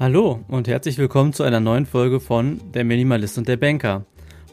[0.00, 4.06] Hallo und herzlich willkommen zu einer neuen Folge von Der Minimalist und der Banker.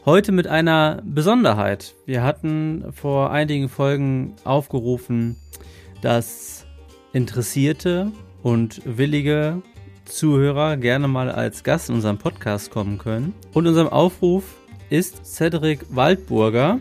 [0.04, 1.94] Heute mit einer Besonderheit.
[2.04, 5.36] Wir hatten vor einigen Folgen aufgerufen,
[6.02, 6.66] dass
[7.14, 9.62] interessierte und willige
[10.04, 13.32] Zuhörer gerne mal als Gast in unserem Podcast kommen können.
[13.54, 14.44] Und unserem Aufruf
[14.90, 16.78] ist Cedric Waldburger,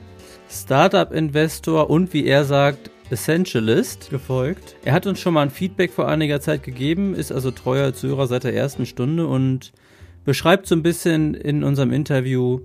[0.49, 4.75] Startup-Investor und wie er sagt, Essentialist gefolgt.
[4.83, 8.27] Er hat uns schon mal ein Feedback vor einiger Zeit gegeben, ist also treuer Zuhörer
[8.27, 9.71] seit der ersten Stunde und
[10.25, 12.61] beschreibt so ein bisschen in unserem Interview,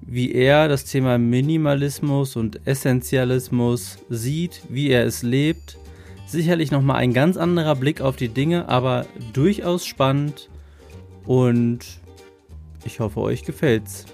[0.00, 5.78] wie er das Thema Minimalismus und Essentialismus sieht, wie er es lebt.
[6.26, 10.48] Sicherlich nochmal ein ganz anderer Blick auf die Dinge, aber durchaus spannend
[11.24, 11.80] und
[12.84, 14.06] ich hoffe, euch gefällt's.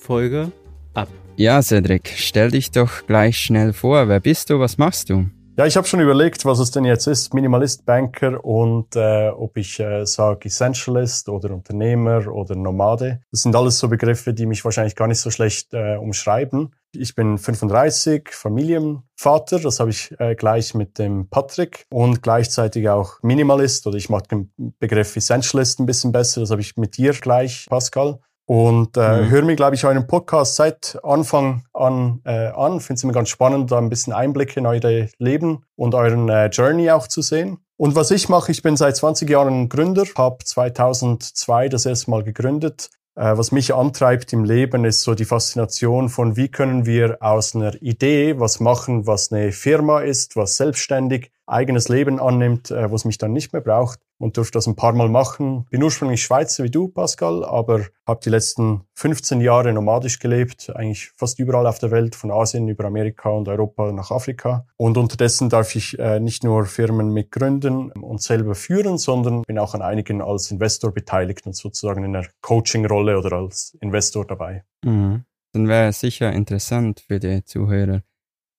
[0.00, 0.52] Folge
[0.94, 1.08] ab.
[1.38, 4.08] Ja, Cedric, stell dich doch gleich schnell vor.
[4.08, 4.58] Wer bist du?
[4.58, 5.26] Was machst du?
[5.56, 9.56] Ja, ich habe schon überlegt, was es denn jetzt ist, Minimalist, Banker und äh, ob
[9.56, 13.20] ich äh, sage Essentialist oder Unternehmer oder Nomade.
[13.30, 16.74] Das sind alles so Begriffe, die mich wahrscheinlich gar nicht so schlecht äh, umschreiben.
[16.92, 23.22] Ich bin 35, Familienvater, das habe ich äh, gleich mit dem Patrick und gleichzeitig auch
[23.22, 27.12] Minimalist oder ich mag den Begriff Essentialist ein bisschen besser, das habe ich mit dir
[27.12, 28.18] gleich, Pascal.
[28.48, 29.28] Und äh, mhm.
[29.28, 32.80] höre mir, glaube ich, euren Podcast seit Anfang an äh, an.
[32.80, 36.46] Finde es immer ganz spannend, da ein bisschen Einblicke in eure Leben und euren äh,
[36.46, 37.58] Journey auch zu sehen.
[37.76, 42.24] Und was ich mache, ich bin seit 20 Jahren Gründer, habe 2002 das erste Mal
[42.24, 42.88] gegründet.
[43.16, 47.54] Äh, was mich antreibt im Leben, ist so die Faszination von, wie können wir aus
[47.54, 52.94] einer Idee was machen, was eine Firma ist, was selbstständig eigenes Leben annimmt, äh, wo
[52.94, 55.66] es mich dann nicht mehr braucht und durfte das ein paar Mal machen.
[55.70, 61.10] Bin ursprünglich Schweizer wie du, Pascal, aber habe die letzten 15 Jahre nomadisch gelebt, eigentlich
[61.16, 64.66] fast überall auf der Welt, von Asien über Amerika und Europa nach Afrika.
[64.76, 69.74] Und unterdessen darf ich äh, nicht nur Firmen mitgründen und selber führen, sondern bin auch
[69.74, 74.64] an einigen als Investor beteiligt und sozusagen in einer Coaching-Rolle oder als Investor dabei.
[74.84, 75.24] Mhm.
[75.52, 78.02] Dann wäre sicher interessant für die Zuhörer.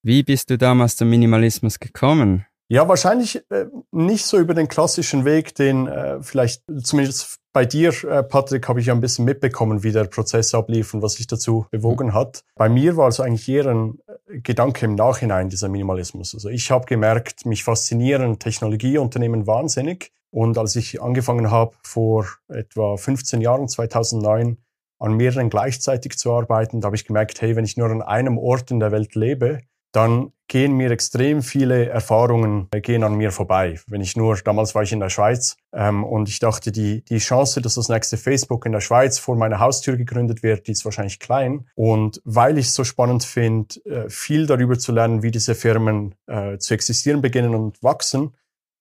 [0.02, 2.46] Wie bist du damals zum Minimalismus gekommen?
[2.72, 7.92] Ja, wahrscheinlich äh, nicht so über den klassischen Weg, den äh, vielleicht zumindest bei dir,
[8.04, 11.26] äh, Patrick, habe ich ja ein bisschen mitbekommen, wie der Prozess ablief und was sich
[11.26, 12.14] dazu bewogen mhm.
[12.14, 12.44] hat.
[12.54, 13.98] Bei mir war es eigentlich eher ein
[14.28, 16.36] äh, Gedanke im Nachhinein, dieser Minimalismus.
[16.36, 20.12] Also ich habe gemerkt, mich faszinieren Technologieunternehmen wahnsinnig.
[20.30, 24.58] Und als ich angefangen habe, vor etwa 15 Jahren, 2009,
[25.00, 28.38] an mehreren gleichzeitig zu arbeiten, da habe ich gemerkt, hey, wenn ich nur an einem
[28.38, 29.62] Ort in der Welt lebe,
[29.92, 33.80] dann gehen mir extrem viele Erfahrungen äh, gehen an mir vorbei.
[33.88, 37.20] Wenn ich nur, damals war ich in der Schweiz ähm, und ich dachte, die, die
[37.20, 40.86] Chance, dass das nächste Facebook in der Schweiz vor meiner Haustür gegründet wird, die ist
[40.86, 41.68] wahrscheinlich klein.
[41.76, 46.16] Und weil ich es so spannend finde, äh, viel darüber zu lernen, wie diese Firmen
[46.28, 48.34] äh, zu existieren beginnen und wachsen,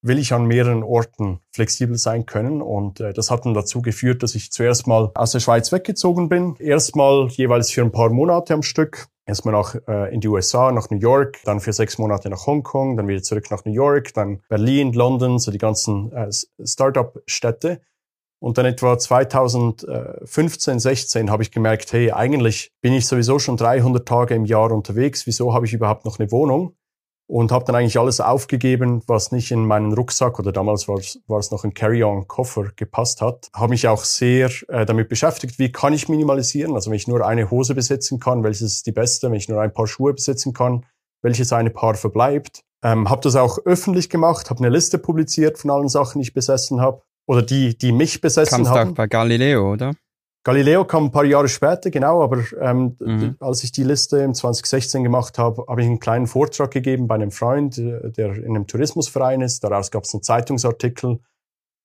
[0.02, 2.62] will ich an mehreren Orten flexibel sein können.
[2.62, 6.28] Und äh, das hat dann dazu geführt, dass ich zuerst mal aus der Schweiz weggezogen
[6.28, 6.56] bin.
[6.58, 9.08] Erstmal jeweils für ein paar Monate am Stück.
[9.26, 12.96] Erstmal nach äh, in die USA, nach New York, dann für sechs Monate nach Hongkong,
[12.96, 16.30] dann wieder zurück nach New York, dann Berlin, London, so die ganzen äh,
[16.64, 17.80] Startup-Städte.
[18.40, 24.06] Und dann etwa 2015, 16 habe ich gemerkt, hey, eigentlich bin ich sowieso schon 300
[24.06, 25.26] Tage im Jahr unterwegs.
[25.26, 26.76] Wieso habe ich überhaupt noch eine Wohnung?
[27.28, 31.20] Und habe dann eigentlich alles aufgegeben, was nicht in meinen Rucksack oder damals war es,
[31.26, 33.50] war es noch ein Carry-on-Koffer gepasst hat.
[33.52, 36.74] Habe mich auch sehr äh, damit beschäftigt, wie kann ich minimalisieren?
[36.74, 39.28] Also wenn ich nur eine Hose besitzen kann, welches ist die beste?
[39.28, 40.86] Wenn ich nur ein paar Schuhe besitzen kann,
[41.20, 42.62] welches eine Paar verbleibt?
[42.82, 46.34] Ähm, habe das auch öffentlich gemacht, habe eine Liste publiziert von allen Sachen, die ich
[46.34, 48.90] besessen habe oder die, die mich besessen Kamst haben.
[48.90, 49.92] auch bei Galileo, oder?
[50.44, 53.36] Galileo kam ein paar Jahre später, genau, aber ähm, mhm.
[53.40, 57.16] als ich die Liste im 2016 gemacht habe, habe ich einen kleinen Vortrag gegeben bei
[57.16, 59.64] einem Freund, äh, der in einem Tourismusverein ist.
[59.64, 61.18] Daraus gab es einen Zeitungsartikel,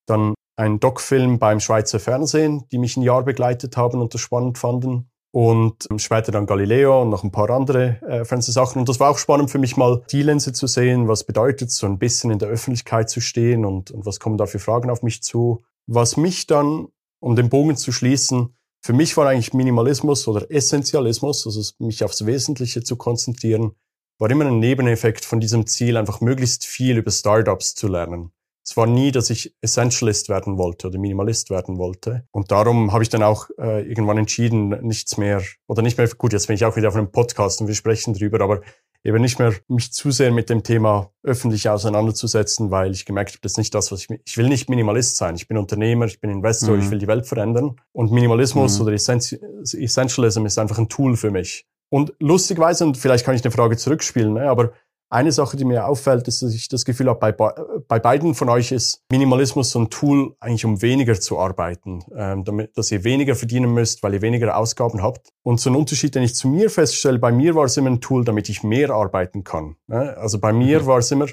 [0.05, 4.57] dann einen Doc-Film beim Schweizer Fernsehen, die mich ein Jahr begleitet haben und das spannend
[4.57, 5.09] fanden.
[5.31, 8.79] Und ähm, später dann Galileo und noch ein paar andere äh, Fernsehsachen.
[8.79, 11.87] Und das war auch spannend für mich mal, die Linse zu sehen, was bedeutet so
[11.87, 15.01] ein bisschen in der Öffentlichkeit zu stehen und, und was kommen da für Fragen auf
[15.01, 15.63] mich zu.
[15.87, 16.88] Was mich dann
[17.23, 22.25] um den Bogen zu schließen, für mich war eigentlich Minimalismus oder Essentialismus, also mich aufs
[22.25, 23.71] Wesentliche zu konzentrieren,
[24.19, 28.33] war immer ein Nebeneffekt von diesem Ziel, einfach möglichst viel über Startups zu lernen.
[28.65, 32.25] Es war nie, dass ich Essentialist werden wollte oder Minimalist werden wollte.
[32.31, 36.31] Und darum habe ich dann auch äh, irgendwann entschieden, nichts mehr, oder nicht mehr, gut,
[36.31, 38.62] jetzt bin ich auch wieder auf einem Podcast und wir sprechen drüber, aber
[39.04, 43.42] eben nicht mehr mich zu sehr mit dem Thema öffentlich auseinanderzusetzen, weil ich gemerkt habe,
[43.42, 45.36] das ist nicht das, was ich, ich will nicht Minimalist sein.
[45.36, 46.83] Ich bin Unternehmer, ich bin Investor, mhm.
[46.83, 47.75] ich will die Welt verändern.
[47.92, 48.86] Und Minimalismus mhm.
[48.86, 51.66] oder Essentialism ist einfach ein Tool für mich.
[51.89, 54.71] Und lustigweise, und vielleicht kann ich eine Frage zurückspielen, ne, aber
[55.13, 57.31] Eine Sache, die mir auffällt, ist, dass ich das Gefühl habe, bei,
[57.88, 62.44] bei beiden von euch ist Minimalismus so ein Tool, eigentlich um weniger zu arbeiten, ähm,
[62.44, 65.30] damit, dass ihr weniger verdienen müsst, weil ihr weniger Ausgaben habt.
[65.44, 68.01] Und so ein Unterschied, den ich zu mir feststelle, bei mir war es immer ein
[68.01, 69.75] Tool, damit ich mehr arbeiten kann.
[69.86, 70.18] Ne?
[70.18, 70.86] Also bei mir mhm.
[70.88, 71.27] war es immer,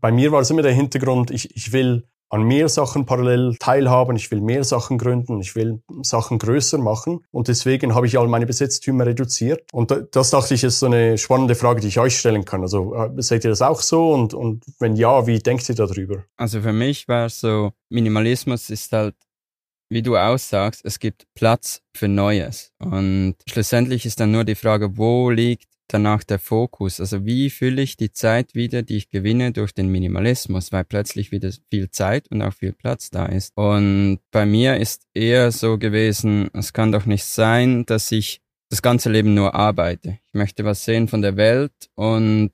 [0.00, 4.16] bei mir war es immer der Hintergrund, ich, ich will an mehr Sachen parallel teilhaben,
[4.16, 8.26] ich will mehr Sachen gründen, ich will Sachen größer machen und deswegen habe ich all
[8.26, 9.68] meine Besitztümer reduziert.
[9.70, 12.62] Und das dachte ich ist so eine spannende Frage, die ich euch stellen kann.
[12.62, 16.24] Also äh, seht ihr das auch so und, und wenn ja, wie denkt ihr darüber?
[16.38, 19.14] Also für mich war so, Minimalismus ist halt
[19.90, 22.72] wie du aussagst, es gibt Platz für Neues.
[22.78, 27.00] Und schlussendlich ist dann nur die Frage, wo liegt danach der Fokus.
[27.00, 31.32] Also wie fülle ich die Zeit wieder, die ich gewinne durch den Minimalismus, weil plötzlich
[31.32, 33.52] wieder viel Zeit und auch viel Platz da ist.
[33.56, 38.40] Und bei mir ist eher so gewesen, es kann doch nicht sein, dass ich
[38.70, 40.18] das ganze Leben nur arbeite.
[40.28, 42.50] Ich möchte was sehen von der Welt und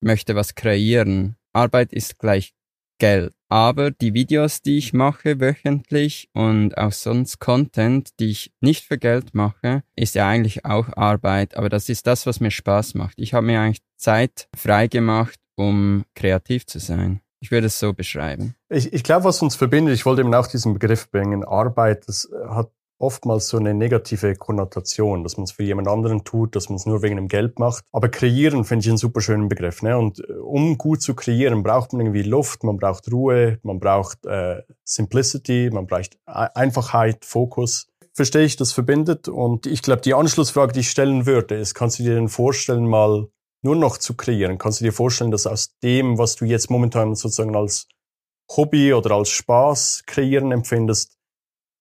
[0.00, 1.36] möchte was kreieren.
[1.54, 2.52] Arbeit ist gleich
[3.02, 3.34] Geld.
[3.48, 8.96] Aber die Videos, die ich mache wöchentlich und auch sonst Content, die ich nicht für
[8.96, 11.56] Geld mache, ist ja eigentlich auch Arbeit.
[11.56, 13.14] Aber das ist das, was mir Spaß macht.
[13.16, 17.20] Ich habe mir eigentlich Zeit frei gemacht, um kreativ zu sein.
[17.40, 18.54] Ich würde es so beschreiben.
[18.68, 22.30] Ich, ich glaube, was uns verbindet, ich wollte eben auch diesen Begriff bringen, Arbeit, das
[22.48, 22.70] hat
[23.02, 26.86] oftmals so eine negative Konnotation, dass man es für jemand anderen tut, dass man es
[26.86, 27.84] nur wegen dem Geld macht.
[27.92, 29.82] Aber kreieren finde ich einen super schönen Begriff.
[29.82, 29.98] Ne?
[29.98, 34.24] Und äh, um gut zu kreieren, braucht man irgendwie Luft, man braucht Ruhe, man braucht
[34.26, 37.88] äh, Simplicity, man braucht Einfachheit, Fokus.
[38.14, 39.28] Verstehe ich, das verbindet.
[39.28, 42.86] Und ich glaube, die Anschlussfrage, die ich stellen würde, ist, kannst du dir denn vorstellen,
[42.86, 43.28] mal
[43.62, 44.58] nur noch zu kreieren?
[44.58, 47.88] Kannst du dir vorstellen, dass aus dem, was du jetzt momentan sozusagen als
[48.56, 51.16] Hobby oder als Spaß kreieren empfindest,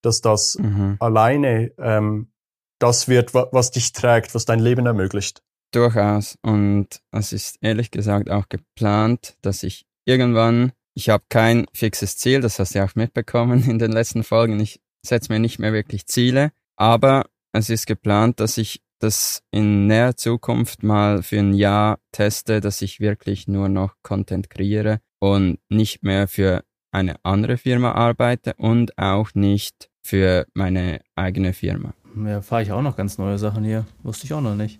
[0.01, 0.98] dass das mhm.
[1.00, 2.31] alleine ähm,
[2.80, 5.44] das wird, was dich trägt, was dein Leben ermöglicht.
[5.71, 6.38] Durchaus.
[6.42, 12.42] Und es ist ehrlich gesagt auch geplant, dass ich irgendwann, ich habe kein fixes Ziel,
[12.42, 16.07] das hast du auch mitbekommen in den letzten Folgen, ich setze mir nicht mehr wirklich
[16.07, 22.00] Ziele, aber es ist geplant, dass ich das in näher Zukunft mal für ein Jahr
[22.12, 27.94] teste, dass ich wirklich nur noch Content kreiere und nicht mehr für eine andere Firma
[27.94, 31.94] arbeite und auch nicht für meine eigene Firma.
[32.25, 33.86] Ja, fahre ich auch noch ganz neue Sachen hier.
[34.03, 34.80] Wusste ich auch noch nicht.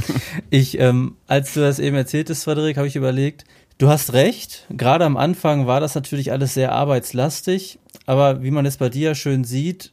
[0.50, 3.44] ich, ähm, als du das eben erzähltest, Frederik, habe ich überlegt,
[3.78, 4.66] du hast recht.
[4.70, 7.78] Gerade am Anfang war das natürlich alles sehr arbeitslastig.
[8.06, 9.92] Aber wie man es bei dir schön sieht,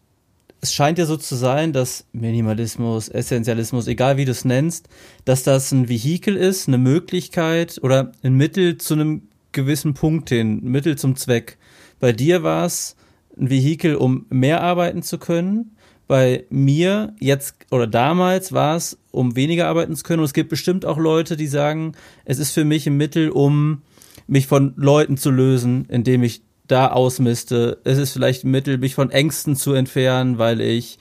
[0.62, 4.90] es scheint ja so zu sein, dass Minimalismus, Essentialismus, egal wie du es nennst,
[5.24, 10.62] dass das ein Vehikel ist, eine Möglichkeit oder ein Mittel zu einem gewissen Punkt hin,
[10.64, 11.58] Mittel zum Zweck.
[12.00, 12.96] Bei dir war es
[13.38, 15.76] ein Vehikel, um mehr arbeiten zu können.
[16.08, 20.20] Bei mir jetzt oder damals war es, um weniger arbeiten zu können.
[20.20, 21.94] Und es gibt bestimmt auch Leute, die sagen,
[22.26, 23.82] es ist für mich ein Mittel, um
[24.28, 27.80] mich von Leuten zu lösen, indem ich da ausmiste.
[27.84, 31.00] Es ist vielleicht ein Mittel, mich von Ängsten zu entfernen, weil ich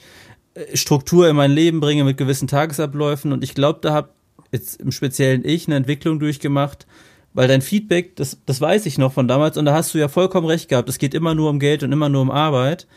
[0.53, 3.31] äh, Struktur in mein Leben bringe mit gewissen Tagesabläufen.
[3.31, 4.09] Und ich glaube, da habe
[4.51, 6.85] jetzt im Speziellen ich eine Entwicklung durchgemacht,
[7.35, 10.07] weil dein Feedback, das, das weiß ich noch von damals, und da hast du ja
[10.07, 12.87] vollkommen recht gehabt, es geht immer nur um Geld und immer nur um Arbeit.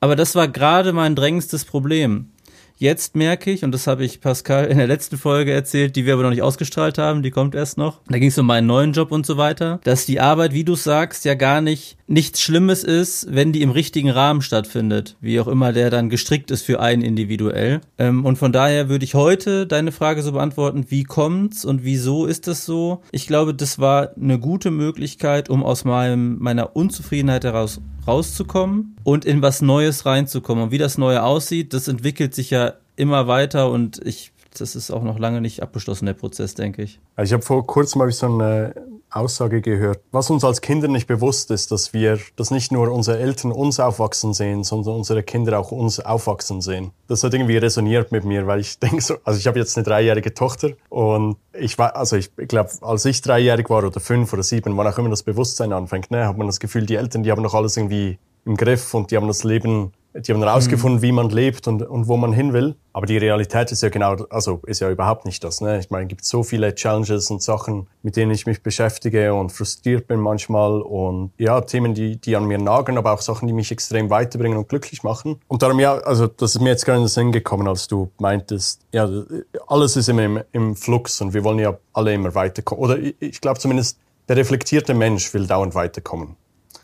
[0.00, 2.28] Aber das war gerade mein drängendstes Problem.
[2.76, 6.14] Jetzt merke ich, und das habe ich Pascal in der letzten Folge erzählt, die wir
[6.14, 8.00] aber noch nicht ausgestrahlt haben, die kommt erst noch.
[8.08, 10.74] Da ging es um meinen neuen Job und so weiter, dass die Arbeit, wie du
[10.74, 15.48] sagst, ja gar nicht nichts Schlimmes ist, wenn die im richtigen Rahmen stattfindet, wie auch
[15.48, 17.80] immer der dann gestrickt ist für einen individuell.
[17.96, 22.26] Ähm, und von daher würde ich heute deine Frage so beantworten, wie kommt's und wieso
[22.26, 23.02] ist das so?
[23.12, 29.24] Ich glaube, das war eine gute Möglichkeit, um aus meinem, meiner Unzufriedenheit heraus rauszukommen und
[29.24, 30.64] in was Neues reinzukommen.
[30.64, 34.90] Und wie das Neue aussieht, das entwickelt sich ja immer weiter und ich, das ist
[34.90, 37.00] auch noch lange nicht abgeschlossen, der Prozess, denke ich.
[37.16, 38.74] Also ich habe vor kurzem mal so eine
[39.10, 43.18] Aussage gehört, was uns als Kinder nicht bewusst ist, dass wir, dass nicht nur unsere
[43.18, 46.90] Eltern uns aufwachsen sehen, sondern unsere Kinder auch uns aufwachsen sehen.
[47.06, 49.84] Das hat irgendwie resoniert mit mir, weil ich denke so, also ich habe jetzt eine
[49.84, 54.42] dreijährige Tochter und ich war, also ich glaube, als ich dreijährig war oder fünf oder
[54.42, 57.30] sieben, wann auch immer das Bewusstsein anfängt, ne, hat man das Gefühl, die Eltern, die
[57.30, 61.02] haben noch alles irgendwie im Griff und die haben das Leben die haben herausgefunden, mhm.
[61.02, 62.76] wie man lebt und, und wo man hin will.
[62.92, 65.60] Aber die Realität ist ja genau, also ist ja überhaupt nicht das.
[65.60, 65.78] Ne?
[65.80, 69.50] Ich meine, es gibt so viele Challenges und Sachen, mit denen ich mich beschäftige und
[69.50, 70.80] frustriert bin manchmal.
[70.80, 74.56] Und ja, Themen, die, die an mir nagen, aber auch Sachen, die mich extrem weiterbringen
[74.56, 75.40] und glücklich machen.
[75.48, 78.10] Und darum, ja, also das ist mir jetzt gerade in den Sinn gekommen, als du
[78.18, 79.08] meintest, ja,
[79.66, 82.84] alles ist immer im, im Flux und wir wollen ja alle immer weiterkommen.
[82.84, 86.36] Oder ich, ich glaube zumindest, der reflektierte Mensch will dauernd weiterkommen.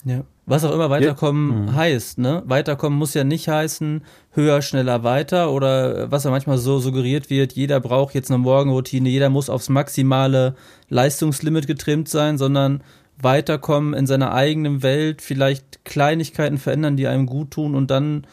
[0.05, 0.25] Ja.
[0.47, 1.73] Was auch immer weiterkommen ja.
[1.73, 1.77] Mhm.
[1.77, 2.43] heißt, ne?
[2.47, 4.03] Weiterkommen muss ja nicht heißen,
[4.33, 9.09] höher, schneller, weiter oder was ja manchmal so suggeriert wird, jeder braucht jetzt eine Morgenroutine,
[9.09, 10.57] jeder muss aufs maximale
[10.89, 12.83] Leistungslimit getrimmt sein, sondern
[13.23, 18.27] weiterkommen in seiner eigenen Welt, vielleicht Kleinigkeiten verändern, die einem gut tun und dann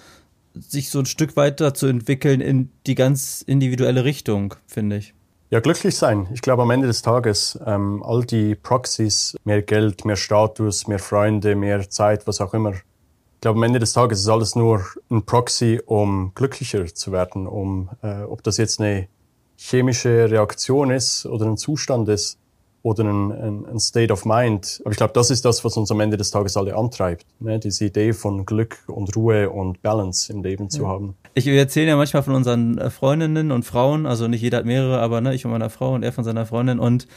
[0.55, 5.13] sich so ein Stück weiter zu entwickeln in die ganz individuelle Richtung, finde ich.
[5.49, 6.27] Ja, glücklich sein.
[6.33, 10.99] Ich glaube, am Ende des Tages, ähm, all die Proxys, mehr Geld, mehr Status, mehr
[10.99, 12.73] Freunde, mehr Zeit, was auch immer.
[12.73, 17.47] Ich glaube, am Ende des Tages ist alles nur ein Proxy, um glücklicher zu werden,
[17.47, 19.07] um, äh, ob das jetzt eine
[19.55, 22.37] chemische Reaktion ist oder ein Zustand ist
[22.84, 24.81] oder ein, ein, ein State of Mind.
[24.84, 27.25] Aber ich glaube, das ist das, was uns am Ende des Tages alle antreibt.
[27.39, 27.60] Ne?
[27.60, 30.88] Diese Idee von Glück und Ruhe und Balance im Leben zu ja.
[30.88, 31.15] haben.
[31.34, 35.00] Ich erzähle ja manchmal von unseren äh, Freundinnen und Frauen, also nicht jeder hat mehrere,
[35.00, 37.07] aber ne, ich von meiner Frau und er von seiner Freundin und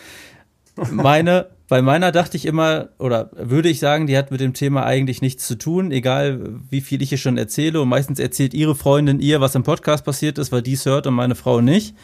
[0.90, 4.84] meine, bei meiner dachte ich immer, oder würde ich sagen, die hat mit dem Thema
[4.84, 7.80] eigentlich nichts zu tun, egal wie viel ich hier schon erzähle.
[7.80, 11.06] Und meistens erzählt ihre Freundin ihr, was im Podcast passiert ist, weil die es hört
[11.06, 11.94] und meine Frau nicht.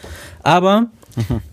[0.42, 0.88] Aber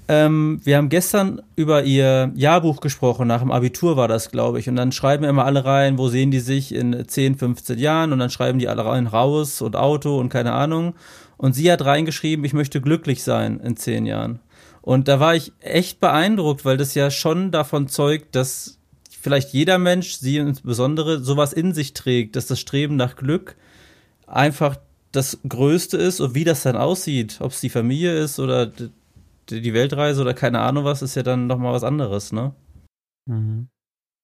[0.08, 4.70] ähm, wir haben gestern über ihr Jahrbuch gesprochen, nach dem Abitur war das, glaube ich.
[4.70, 8.13] Und dann schreiben immer alle rein, wo sehen die sich in 10, 15 Jahren.
[8.13, 10.96] Und dann schreiben die alle rein raus und Auto und keine Ahnung.
[11.38, 14.39] Und sie hat reingeschrieben, ich möchte glücklich sein in 10 Jahren.
[14.82, 18.79] Und da war ich echt beeindruckt, weil das ja schon davon zeugt, dass
[19.22, 23.55] vielleicht jeder Mensch, sie insbesondere, sowas in sich trägt, dass das Streben nach Glück
[24.27, 24.75] einfach
[25.13, 28.72] das Größte ist und wie das dann aussieht, ob es die Familie ist oder
[29.50, 32.53] die Weltreise oder keine Ahnung was, ist ja dann nochmal was anderes, ne?
[33.25, 33.67] Mhm.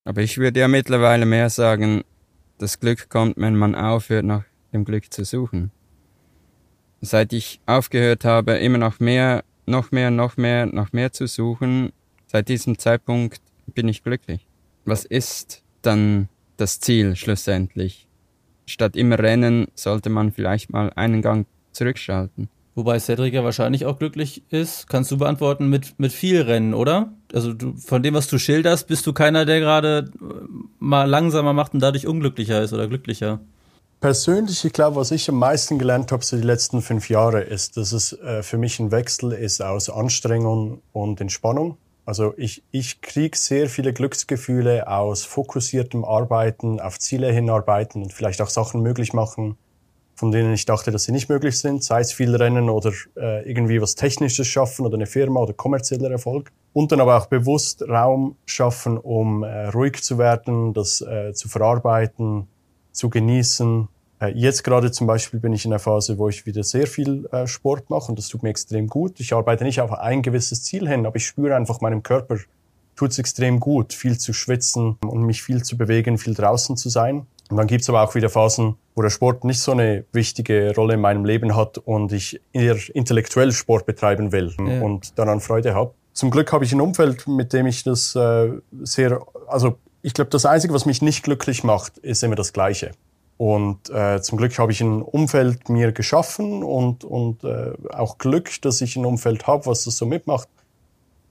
[0.05, 2.03] Aber ich würde ja mittlerweile mehr sagen,
[2.57, 5.71] das Glück kommt, wenn man aufhört, nach dem Glück zu suchen.
[7.01, 11.91] Seit ich aufgehört habe, immer noch mehr, noch mehr, noch mehr, noch mehr zu suchen,
[12.27, 14.45] seit diesem Zeitpunkt bin ich glücklich.
[14.85, 18.07] Was ist dann das Ziel schlussendlich?
[18.65, 22.49] Statt immer rennen, sollte man vielleicht mal einen Gang zurückschalten.
[22.75, 24.87] Wobei Cedric ja wahrscheinlich auch glücklich ist.
[24.87, 27.11] Kannst du beantworten mit, mit viel Rennen, oder?
[27.33, 30.23] Also du, von dem, was du schilderst, bist du keiner, der gerade äh,
[30.79, 33.39] mal langsamer macht und dadurch unglücklicher ist oder glücklicher.
[33.99, 37.75] Persönlich, ich glaube, was ich am meisten gelernt habe so die letzten fünf Jahre, ist,
[37.75, 41.77] dass es äh, für mich ein Wechsel ist aus Anstrengung und Entspannung.
[42.05, 48.41] Also ich, ich kriege sehr viele Glücksgefühle aus fokussiertem Arbeiten, auf Ziele hinarbeiten und vielleicht
[48.41, 49.57] auch Sachen möglich machen,
[50.19, 53.49] von denen ich dachte, dass sie nicht möglich sind, sei es viel Rennen oder äh,
[53.49, 56.51] irgendwie was Technisches schaffen oder eine Firma oder kommerzieller Erfolg.
[56.73, 61.47] Und dann aber auch bewusst Raum schaffen, um äh, ruhig zu werden, das äh, zu
[61.47, 62.49] verarbeiten,
[62.91, 63.87] zu genießen.
[64.19, 67.25] Äh, jetzt gerade zum Beispiel bin ich in einer Phase, wo ich wieder sehr viel
[67.31, 69.21] äh, Sport mache und das tut mir extrem gut.
[69.21, 72.39] Ich arbeite nicht auf ein gewisses Ziel hin, aber ich spüre einfach meinem Körper,
[72.97, 76.89] tut es extrem gut, viel zu schwitzen und mich viel zu bewegen, viel draußen zu
[76.89, 77.25] sein.
[77.49, 80.93] Und dann gibt's aber auch wieder Phasen, wo der Sport nicht so eine wichtige Rolle
[80.93, 84.81] in meinem Leben hat und ich eher intellektuell Sport betreiben will ja.
[84.81, 85.93] und daran Freude habe.
[86.13, 88.51] Zum Glück habe ich ein Umfeld, mit dem ich das äh,
[88.81, 92.91] sehr, also ich glaube, das Einzige, was mich nicht glücklich macht, ist immer das Gleiche.
[93.37, 98.61] Und äh, zum Glück habe ich ein Umfeld mir geschaffen und, und äh, auch Glück,
[98.61, 100.49] dass ich ein Umfeld habe, was das so mitmacht.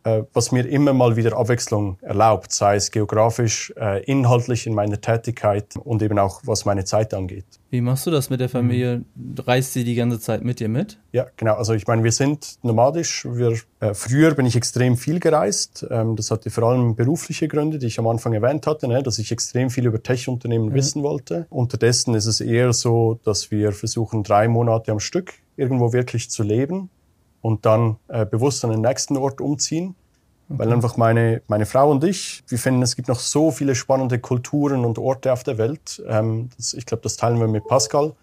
[0.05, 5.01] Äh, was mir immer mal wieder Abwechslung erlaubt, sei es geografisch, äh, inhaltlich in meiner
[5.01, 7.47] Tätigkeit und eben auch was meine Zeit angeht.
[7.71, 9.05] Wie machst du das mit der Familie?
[9.39, 10.99] Reist sie die ganze Zeit mit dir mit?
[11.13, 11.55] Ja, genau.
[11.55, 13.27] Also ich meine, wir sind nomadisch.
[13.31, 15.87] Wir, äh, früher bin ich extrem viel gereist.
[15.91, 19.19] Ähm, das hatte vor allem berufliche Gründe, die ich am Anfang erwähnt hatte, ne, dass
[19.19, 20.75] ich extrem viel über Tech-Unternehmen mhm.
[20.75, 21.47] wissen wollte.
[21.51, 26.43] Unterdessen ist es eher so, dass wir versuchen, drei Monate am Stück irgendwo wirklich zu
[26.43, 26.89] leben
[27.41, 29.95] und dann äh, bewusst an den nächsten Ort umziehen.
[30.49, 30.61] Okay.
[30.61, 34.19] Weil einfach meine, meine Frau und ich, wir finden, es gibt noch so viele spannende
[34.19, 36.03] Kulturen und Orte auf der Welt.
[36.09, 38.15] Ähm, das, ich glaube, das teilen wir mit Pascal,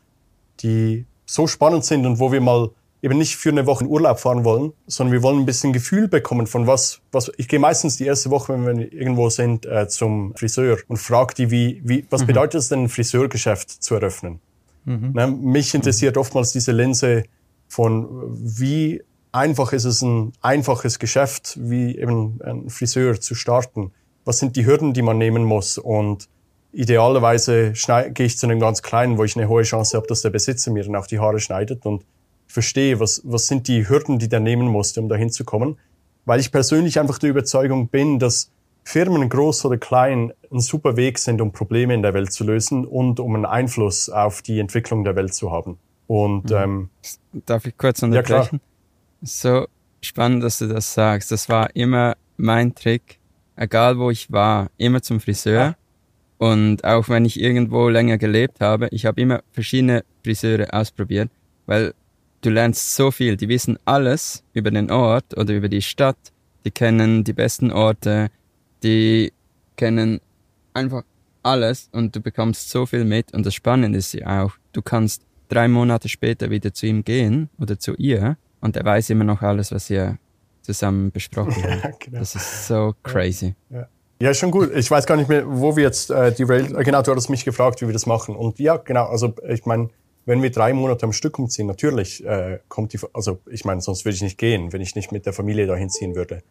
[0.62, 2.72] die so spannend sind und wo wir mal
[3.06, 6.08] eben nicht für eine Woche in Urlaub fahren wollen, sondern wir wollen ein bisschen Gefühl
[6.08, 9.88] bekommen von was, was ich gehe meistens die erste Woche, wenn wir irgendwo sind, äh,
[9.88, 12.28] zum Friseur und frage die, wie, wie, was mhm.
[12.28, 14.40] bedeutet es denn, ein Friseurgeschäft zu eröffnen?
[14.86, 15.12] Mhm.
[15.14, 17.26] Na, mich interessiert oftmals diese Linse
[17.68, 23.92] von wie einfach ist es ein einfaches Geschäft, wie eben ein Friseur zu starten.
[24.24, 25.78] Was sind die Hürden, die man nehmen muss?
[25.78, 26.30] Und
[26.72, 30.30] idealerweise gehe ich zu einem ganz kleinen, wo ich eine hohe Chance habe, dass der
[30.30, 32.06] Besitzer mir dann auch die Haare schneidet und
[32.48, 35.78] verstehe, was, was sind die Hürden, die der nehmen muss, um dahin zu kommen.
[36.26, 38.52] Weil ich persönlich einfach der Überzeugung bin, dass
[38.84, 42.86] Firmen, groß oder klein, ein super Weg sind, um Probleme in der Welt zu lösen
[42.86, 45.78] und um einen Einfluss auf die Entwicklung der Welt zu haben.
[46.08, 46.56] Und mhm.
[46.56, 46.90] ähm,
[47.46, 48.62] darf ich kurz unterbrechen?
[49.22, 49.68] Ja, so
[50.02, 51.32] spannend, dass du das sagst.
[51.32, 53.20] Das war immer mein Trick,
[53.56, 55.54] egal wo ich war, immer zum Friseur.
[55.54, 55.76] Ja.
[56.38, 61.30] Und auch wenn ich irgendwo länger gelebt habe, ich habe immer verschiedene Friseure ausprobiert,
[61.66, 61.94] weil
[62.42, 63.38] du lernst so viel.
[63.38, 66.18] Die wissen alles über den Ort oder über die Stadt.
[66.66, 68.30] Die kennen die besten Orte.
[68.84, 69.32] Die
[69.78, 70.20] kennen
[70.74, 71.04] einfach
[71.42, 73.34] alles und du bekommst so viel mit.
[73.34, 77.50] Und das Spannende ist ja auch, du kannst drei Monate später wieder zu ihm gehen
[77.60, 80.18] oder zu ihr und er weiß immer noch alles, was ihr
[80.62, 81.84] zusammen besprochen habt.
[81.84, 82.20] Ja, genau.
[82.20, 83.56] Das ist so crazy.
[83.70, 83.88] Ja.
[84.22, 84.72] Ja, schon gut.
[84.74, 86.74] Ich weiß gar nicht mehr, wo wir jetzt äh, die Rail.
[86.74, 88.36] Äh, genau, du hattest mich gefragt, wie wir das machen.
[88.36, 89.08] Und ja, genau.
[89.08, 89.90] Also ich meine,
[90.26, 93.00] wenn wir drei Monate am Stück umziehen, natürlich äh, kommt die.
[93.14, 95.90] Also ich meine, sonst würde ich nicht gehen, wenn ich nicht mit der Familie dahin
[95.90, 96.44] ziehen würde.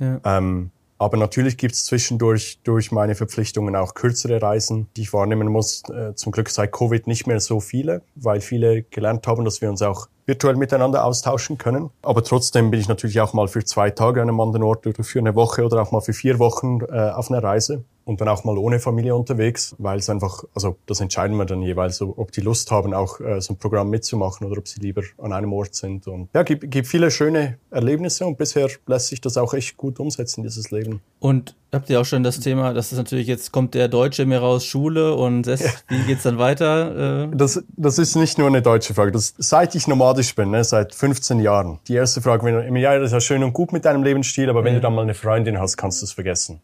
[0.00, 0.20] Ja.
[0.24, 5.48] Ähm, aber natürlich gibt es zwischendurch durch meine Verpflichtungen auch kürzere Reisen, die ich wahrnehmen
[5.48, 5.82] muss.
[5.90, 9.70] Äh, zum Glück seit Covid nicht mehr so viele, weil viele gelernt haben, dass wir
[9.70, 11.90] uns auch virtuell miteinander austauschen können.
[12.02, 15.04] Aber trotzdem bin ich natürlich auch mal für zwei Tage an einem anderen Ort oder
[15.04, 18.28] für eine Woche oder auch mal für vier Wochen äh, auf einer Reise und dann
[18.28, 22.32] auch mal ohne Familie unterwegs, weil es einfach, also das entscheiden wir dann jeweils, ob
[22.32, 25.52] die Lust haben, auch äh, so ein Programm mitzumachen oder ob sie lieber an einem
[25.52, 26.06] Ort sind.
[26.06, 29.98] Und ja, gibt, gibt viele schöne Erlebnisse und bisher lässt sich das auch echt gut
[30.00, 31.00] umsetzen, dieses Leben.
[31.18, 34.40] Und habt ihr auch schon das Thema, das ist natürlich, jetzt kommt der Deutsche mehr
[34.40, 35.70] raus, Schule und das, ja.
[35.88, 37.24] wie geht's dann weiter?
[37.24, 37.36] Äh?
[37.36, 39.12] Das, das ist nicht nur eine deutsche Frage.
[39.12, 43.06] Das, seit ich nomadisch bin, ne, seit 15 Jahren, die erste Frage, wenn, ja, das
[43.06, 44.80] ist ja schön und gut mit deinem Lebensstil, aber wenn ja.
[44.80, 46.60] du dann mal eine Freundin hast, kannst du es vergessen.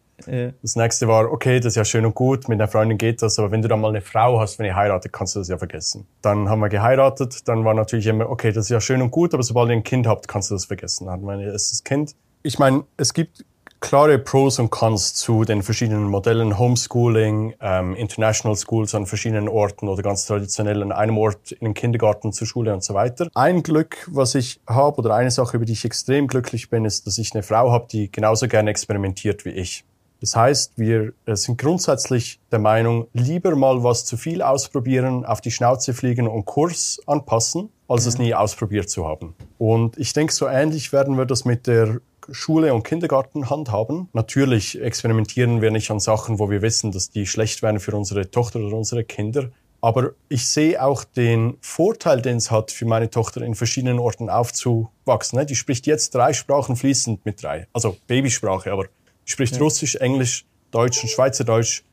[0.61, 3.39] Das nächste war, okay, das ist ja schön und gut, mit einer Freundin geht das,
[3.39, 5.57] aber wenn du dann mal eine Frau hast, wenn ihr heiratet, kannst du das ja
[5.57, 6.07] vergessen.
[6.21, 9.33] Dann haben wir geheiratet, dann war natürlich immer, okay, das ist ja schön und gut,
[9.33, 11.05] aber sobald ihr ein Kind habt, kannst du das vergessen.
[11.05, 12.15] Dann hatten wir ein erstes Kind.
[12.43, 13.45] Ich meine, es gibt
[13.81, 19.89] klare Pros und Cons zu den verschiedenen Modellen, Homeschooling, ähm, International Schools an verschiedenen Orten
[19.89, 23.27] oder ganz traditionell an einem Ort in den Kindergarten, zur Schule und so weiter.
[23.33, 27.07] Ein Glück, was ich habe oder eine Sache, über die ich extrem glücklich bin, ist,
[27.07, 29.83] dass ich eine Frau habe, die genauso gerne experimentiert wie ich.
[30.21, 35.41] Das heißt, wir äh, sind grundsätzlich der Meinung, lieber mal was zu viel ausprobieren, auf
[35.41, 38.09] die Schnauze fliegen und Kurs anpassen, als ja.
[38.09, 39.33] es nie ausprobiert zu haben.
[39.57, 41.99] Und ich denke, so ähnlich werden wir das mit der
[42.29, 44.09] Schule und Kindergarten handhaben.
[44.13, 48.29] Natürlich experimentieren wir nicht an Sachen, wo wir wissen, dass die schlecht wären für unsere
[48.29, 49.49] Tochter oder unsere Kinder.
[49.83, 54.29] Aber ich sehe auch den Vorteil, den es hat, für meine Tochter in verschiedenen Orten
[54.29, 55.43] aufzuwachsen.
[55.47, 57.65] Die spricht jetzt drei Sprachen fließend mit drei.
[57.73, 58.85] Also Babysprache, aber
[59.31, 59.61] spricht ja.
[59.61, 61.83] Russisch, Englisch, Deutsch und Schweizerdeutsch.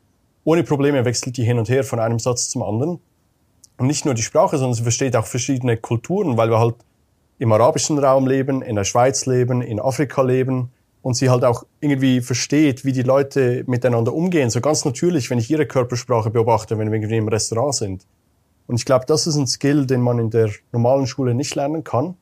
[0.45, 3.01] Ohne Probleme wechselt die hin und her von einem Satz zum anderen.
[3.77, 6.77] Und nicht nur die Sprache, sondern sie versteht auch verschiedene Kulturen, weil wir halt
[7.39, 10.71] im arabischen Raum leben, in der Schweiz leben, in Afrika leben
[11.03, 14.51] und sie halt auch irgendwie versteht, wie die Leute miteinander umgehen.
[14.51, 18.07] So ganz natürlich, wenn ich ihre Körpersprache beobachte, wenn wir irgendwie im Restaurant sind.
[18.67, 21.85] Und ich glaube, das ist ein Skill, den man in der normalen Schule nicht lernen
[21.85, 22.17] kann.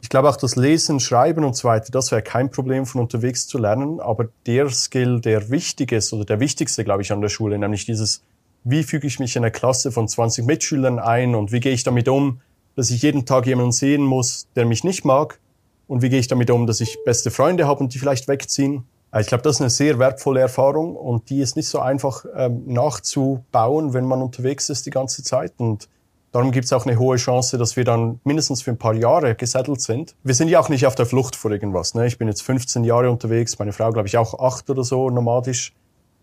[0.00, 3.48] Ich glaube auch das Lesen, Schreiben und so weiter, das wäre kein Problem von unterwegs
[3.48, 4.00] zu lernen.
[4.00, 7.84] Aber der Skill, der wichtig ist oder der wichtigste, glaube ich, an der Schule, nämlich
[7.84, 8.22] dieses,
[8.62, 11.82] wie füge ich mich in eine Klasse von 20 Mitschülern ein und wie gehe ich
[11.82, 12.40] damit um,
[12.76, 15.40] dass ich jeden Tag jemanden sehen muss, der mich nicht mag
[15.88, 18.84] und wie gehe ich damit um, dass ich beste Freunde habe und die vielleicht wegziehen.
[19.12, 22.24] Äh, ich glaube, das ist eine sehr wertvolle Erfahrung und die ist nicht so einfach
[22.36, 25.54] ähm, nachzubauen, wenn man unterwegs ist die ganze Zeit.
[25.58, 25.88] Und
[26.34, 29.36] Darum gibt es auch eine hohe Chance, dass wir dann mindestens für ein paar Jahre
[29.36, 30.16] gesettelt sind.
[30.24, 31.94] Wir sind ja auch nicht auf der Flucht vor irgendwas.
[31.94, 32.08] Ne?
[32.08, 35.72] Ich bin jetzt 15 Jahre unterwegs, meine Frau glaube ich auch acht oder so nomadisch.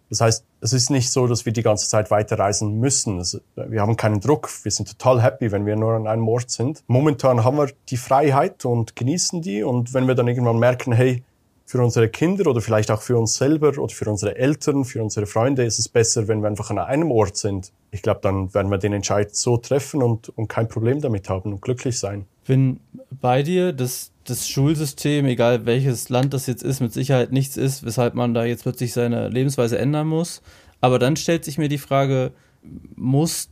[0.09, 3.23] Das heißt, es ist nicht so, dass wir die ganze Zeit weiterreisen müssen.
[3.55, 4.49] wir haben keinen Druck.
[4.63, 6.83] Wir sind total happy, wenn wir nur an einem Ort sind.
[6.87, 9.63] Momentan haben wir die Freiheit und genießen die.
[9.63, 11.23] Und wenn wir dann irgendwann merken, hey,
[11.65, 15.25] für unsere Kinder oder vielleicht auch für uns selber oder für unsere Eltern, für unsere
[15.25, 17.71] Freunde ist es besser, wenn wir einfach an einem Ort sind.
[17.91, 21.51] Ich glaube, dann werden wir den Entscheid so treffen und, und kein Problem damit haben
[21.51, 22.25] und glücklich sein.
[22.47, 27.57] Bin bei dir, dass das Schulsystem, egal welches Land das jetzt ist, mit Sicherheit nichts
[27.57, 30.41] ist, weshalb man da jetzt plötzlich seine Lebensweise ändern muss.
[30.79, 32.31] Aber dann stellt sich mir die Frage,
[32.95, 33.49] muss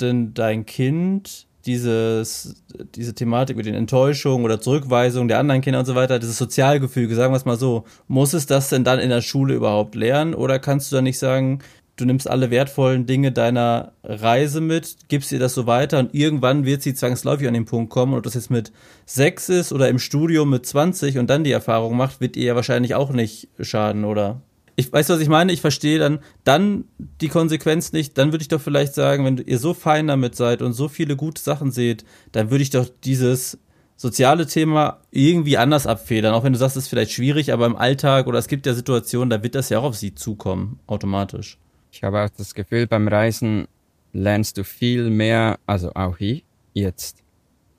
[0.00, 2.62] denn dein Kind dieses,
[2.94, 7.14] diese Thematik mit den Enttäuschungen oder Zurückweisungen der anderen Kinder und so weiter, dieses Sozialgefüge,
[7.14, 10.34] sagen wir es mal so, muss es das denn dann in der Schule überhaupt lernen
[10.34, 11.60] oder kannst du dann nicht sagen,
[12.00, 16.64] du nimmst alle wertvollen Dinge deiner Reise mit, gibst ihr das so weiter und irgendwann
[16.64, 18.72] wird sie zwangsläufig an den Punkt kommen, ob das jetzt mit
[19.06, 22.54] sechs ist oder im Studium mit 20 und dann die Erfahrung macht, wird ihr ja
[22.56, 24.42] wahrscheinlich auch nicht schaden, oder?
[24.78, 28.48] ich weiß, was ich meine, ich verstehe dann, dann die Konsequenz nicht, dann würde ich
[28.48, 32.04] doch vielleicht sagen, wenn ihr so fein damit seid und so viele gute Sachen seht,
[32.30, 33.58] dann würde ich doch dieses
[33.96, 37.74] soziale Thema irgendwie anders abfedern, auch wenn du sagst, es ist vielleicht schwierig, aber im
[37.74, 41.58] Alltag oder es gibt ja Situationen, da wird das ja auch auf sie zukommen, automatisch.
[41.90, 43.66] Ich habe auch das Gefühl, beim Reisen
[44.12, 47.22] lernst du viel mehr, also auch ich jetzt.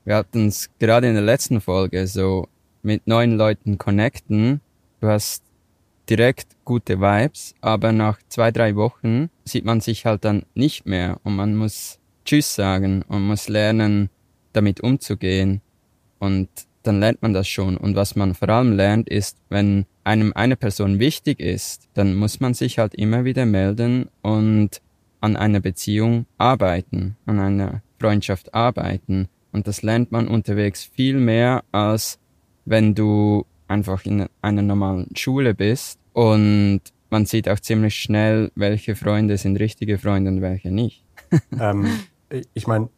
[0.06, 2.48] Wir hatten es gerade in der letzten Folge so
[2.82, 4.62] mit neuen Leuten connecten.
[5.02, 5.44] Du hast
[6.10, 11.20] direkt gute Vibes, aber nach zwei, drei Wochen sieht man sich halt dann nicht mehr
[11.24, 14.10] und man muss Tschüss sagen und muss lernen,
[14.54, 15.62] damit umzugehen.
[16.20, 16.50] Und
[16.84, 17.78] dann lernt man das schon.
[17.78, 22.40] Und was man vor allem lernt, ist, wenn einem eine Person wichtig ist, dann muss
[22.40, 24.82] man sich halt immer wieder melden und
[25.22, 29.28] an einer Beziehung arbeiten, an einer Freundschaft arbeiten.
[29.52, 32.20] Und das lernt man unterwegs viel mehr, als
[32.66, 36.00] wenn du einfach in einer normalen Schule bist.
[36.14, 41.04] Und man sieht auch ziemlich schnell, welche Freunde sind richtige Freunde und welche nicht.
[41.60, 41.88] ähm,
[42.54, 42.90] ich meine,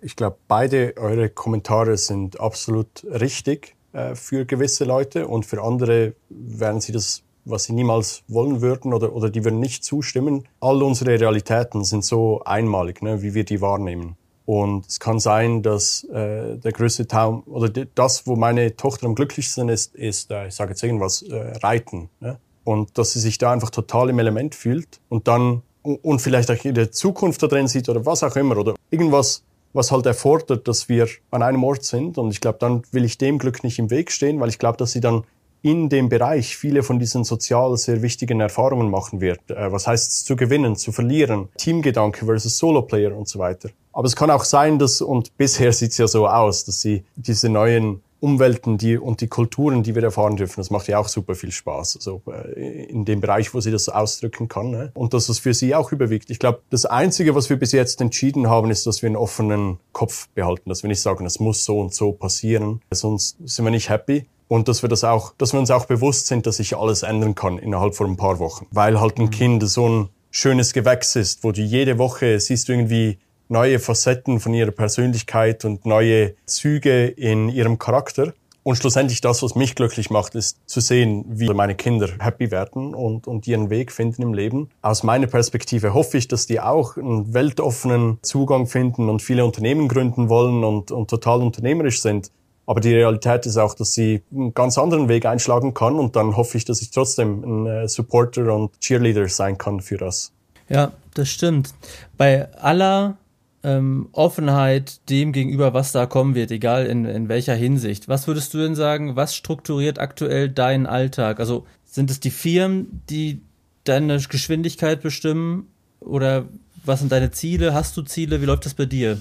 [0.00, 6.14] ich glaube, beide eure Kommentare sind absolut richtig äh, für gewisse Leute und für andere
[6.28, 10.46] werden sie das, was sie niemals wollen würden oder, oder die würden nicht zustimmen.
[10.60, 14.16] All unsere Realitäten sind so einmalig, ne, wie wir die wahrnehmen.
[14.46, 19.14] Und es kann sein, dass äh, der größte Traum oder das, wo meine Tochter am
[19.14, 22.10] glücklichsten ist, ist, äh, ich sage jetzt irgendwas, äh, Reiten.
[22.18, 22.38] Ne?
[22.64, 26.64] Und dass sie sich da einfach total im Element fühlt und dann und vielleicht auch
[26.64, 30.88] ihre Zukunft da drin sieht oder was auch immer oder irgendwas, was halt erfordert, dass
[30.88, 32.18] wir an einem Ort sind.
[32.18, 34.78] Und ich glaube, dann will ich dem Glück nicht im Weg stehen, weil ich glaube,
[34.78, 35.24] dass sie dann
[35.62, 39.50] in dem Bereich viele von diesen sozial sehr wichtigen Erfahrungen machen wird.
[39.50, 43.68] Äh, was heißt es zu gewinnen, zu verlieren, Teamgedanke versus Solo-Player und so weiter.
[43.92, 47.04] Aber es kann auch sein, dass, und bisher sieht es ja so aus, dass sie
[47.16, 51.08] diese neuen Umwelten die, und die Kulturen, die wir erfahren dürfen, das macht ja auch
[51.08, 51.96] super viel Spaß.
[51.96, 52.22] Also
[52.54, 54.70] in dem Bereich, wo sie das ausdrücken kann.
[54.70, 54.90] Ne?
[54.94, 56.30] Und dass es für sie auch überwiegt.
[56.30, 59.78] Ich glaube, das Einzige, was wir bis jetzt entschieden haben, ist, dass wir einen offenen
[59.92, 60.68] Kopf behalten.
[60.68, 62.82] Dass wir nicht sagen, es muss so und so passieren.
[62.90, 64.26] Sonst sind wir nicht happy.
[64.48, 67.36] Und dass wir das auch, dass wir uns auch bewusst sind, dass sich alles ändern
[67.36, 68.66] kann innerhalb von ein paar Wochen.
[68.72, 69.30] Weil halt ein mhm.
[69.30, 73.18] Kind so ein schönes Gewächs ist, wo du jede Woche siehst du irgendwie
[73.50, 78.32] neue Facetten von ihrer Persönlichkeit und neue Züge in ihrem Charakter.
[78.62, 82.94] Und schlussendlich das, was mich glücklich macht, ist zu sehen, wie meine Kinder happy werden
[82.94, 84.68] und, und ihren Weg finden im Leben.
[84.82, 89.88] Aus meiner Perspektive hoffe ich, dass die auch einen weltoffenen Zugang finden und viele Unternehmen
[89.88, 92.30] gründen wollen und, und total unternehmerisch sind.
[92.66, 96.36] Aber die Realität ist auch, dass sie einen ganz anderen Weg einschlagen kann und dann
[96.36, 100.32] hoffe ich, dass ich trotzdem ein äh, Supporter und Cheerleader sein kann für das.
[100.68, 101.74] Ja, das stimmt.
[102.16, 103.16] Bei aller
[103.62, 108.08] ähm, Offenheit dem gegenüber, was da kommen wird, egal in, in welcher Hinsicht.
[108.08, 111.40] Was würdest du denn sagen, was strukturiert aktuell deinen Alltag?
[111.40, 113.42] Also sind es die Firmen, die
[113.84, 115.68] deine Geschwindigkeit bestimmen
[116.00, 116.46] oder
[116.84, 117.74] was sind deine Ziele?
[117.74, 118.40] Hast du Ziele?
[118.40, 119.18] Wie läuft das bei dir?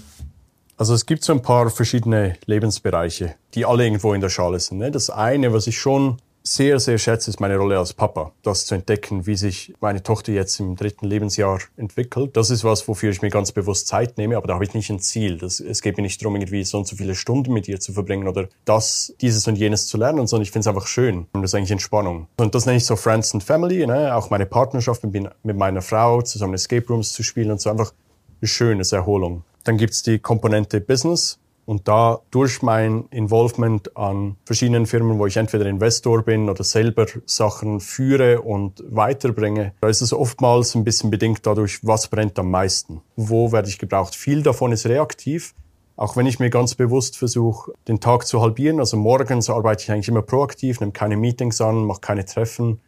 [0.78, 4.78] Also es gibt so ein paar verschiedene Lebensbereiche, die alle irgendwo in der Schale sind.
[4.78, 4.91] Ne?
[4.91, 6.17] Das eine, was ich schon
[6.49, 8.31] sehr, sehr schätze, ist meine Rolle als Papa.
[8.41, 12.35] Das zu entdecken, wie sich meine Tochter jetzt im dritten Lebensjahr entwickelt.
[12.35, 14.89] Das ist was, wofür ich mir ganz bewusst Zeit nehme, aber da habe ich nicht
[14.89, 15.38] ein Ziel.
[15.38, 17.93] Das, es geht mir nicht darum, irgendwie so und so viele Stunden mit ihr zu
[17.93, 21.27] verbringen oder das, dieses und jenes zu lernen, sondern ich finde es einfach schön.
[21.33, 22.27] Und das ist eigentlich Entspannung.
[22.38, 24.15] Und das nenne ich so Friends and Family, ne?
[24.15, 27.93] auch meine Partnerschaft mit, mit meiner Frau, zusammen Escape Rooms zu spielen und so einfach
[28.41, 29.43] eine schöne Erholung.
[29.63, 31.38] Dann gibt's die Komponente Business
[31.69, 37.05] und da durch mein Involvement an verschiedenen Firmen, wo ich entweder Investor bin oder selber
[37.27, 42.49] Sachen führe und weiterbringe, da ist es oftmals ein bisschen bedingt dadurch, was brennt am
[42.49, 43.01] meisten.
[43.15, 44.15] Wo werde ich gebraucht?
[44.15, 45.53] Viel davon ist reaktiv.
[45.95, 48.79] Auch wenn ich mir ganz bewusst versuche, den Tag zu halbieren.
[48.79, 52.79] Also morgens arbeite ich eigentlich immer proaktiv, nehme keine Meetings an, mache keine Treffen,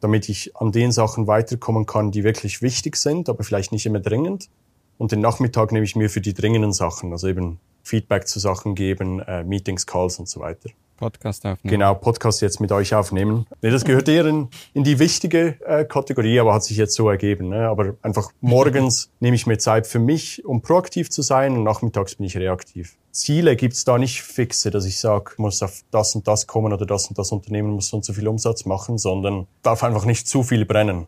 [0.00, 4.00] damit ich an den Sachen weiterkommen kann, die wirklich wichtig sind, aber vielleicht nicht immer
[4.00, 4.50] dringend.
[4.98, 8.74] Und den Nachmittag nehme ich mir für die dringenden Sachen, also eben Feedback zu Sachen
[8.74, 10.70] geben, äh, Meetings, Calls und so weiter.
[10.96, 11.70] Podcast aufnehmen.
[11.70, 13.46] Genau, Podcast jetzt mit euch aufnehmen.
[13.62, 17.08] Nee, das gehört eher in, in die wichtige äh, Kategorie, aber hat sich jetzt so
[17.08, 17.50] ergeben.
[17.50, 17.68] Ne?
[17.68, 22.16] Aber einfach morgens nehme ich mir Zeit für mich, um proaktiv zu sein und nachmittags
[22.16, 22.96] bin ich reaktiv.
[23.12, 26.86] Ziele gibt's da nicht fixe, dass ich sage, muss auf das und das kommen oder
[26.86, 30.26] das und das Unternehmen muss so und so viel Umsatz machen, sondern darf einfach nicht
[30.26, 31.06] zu viel brennen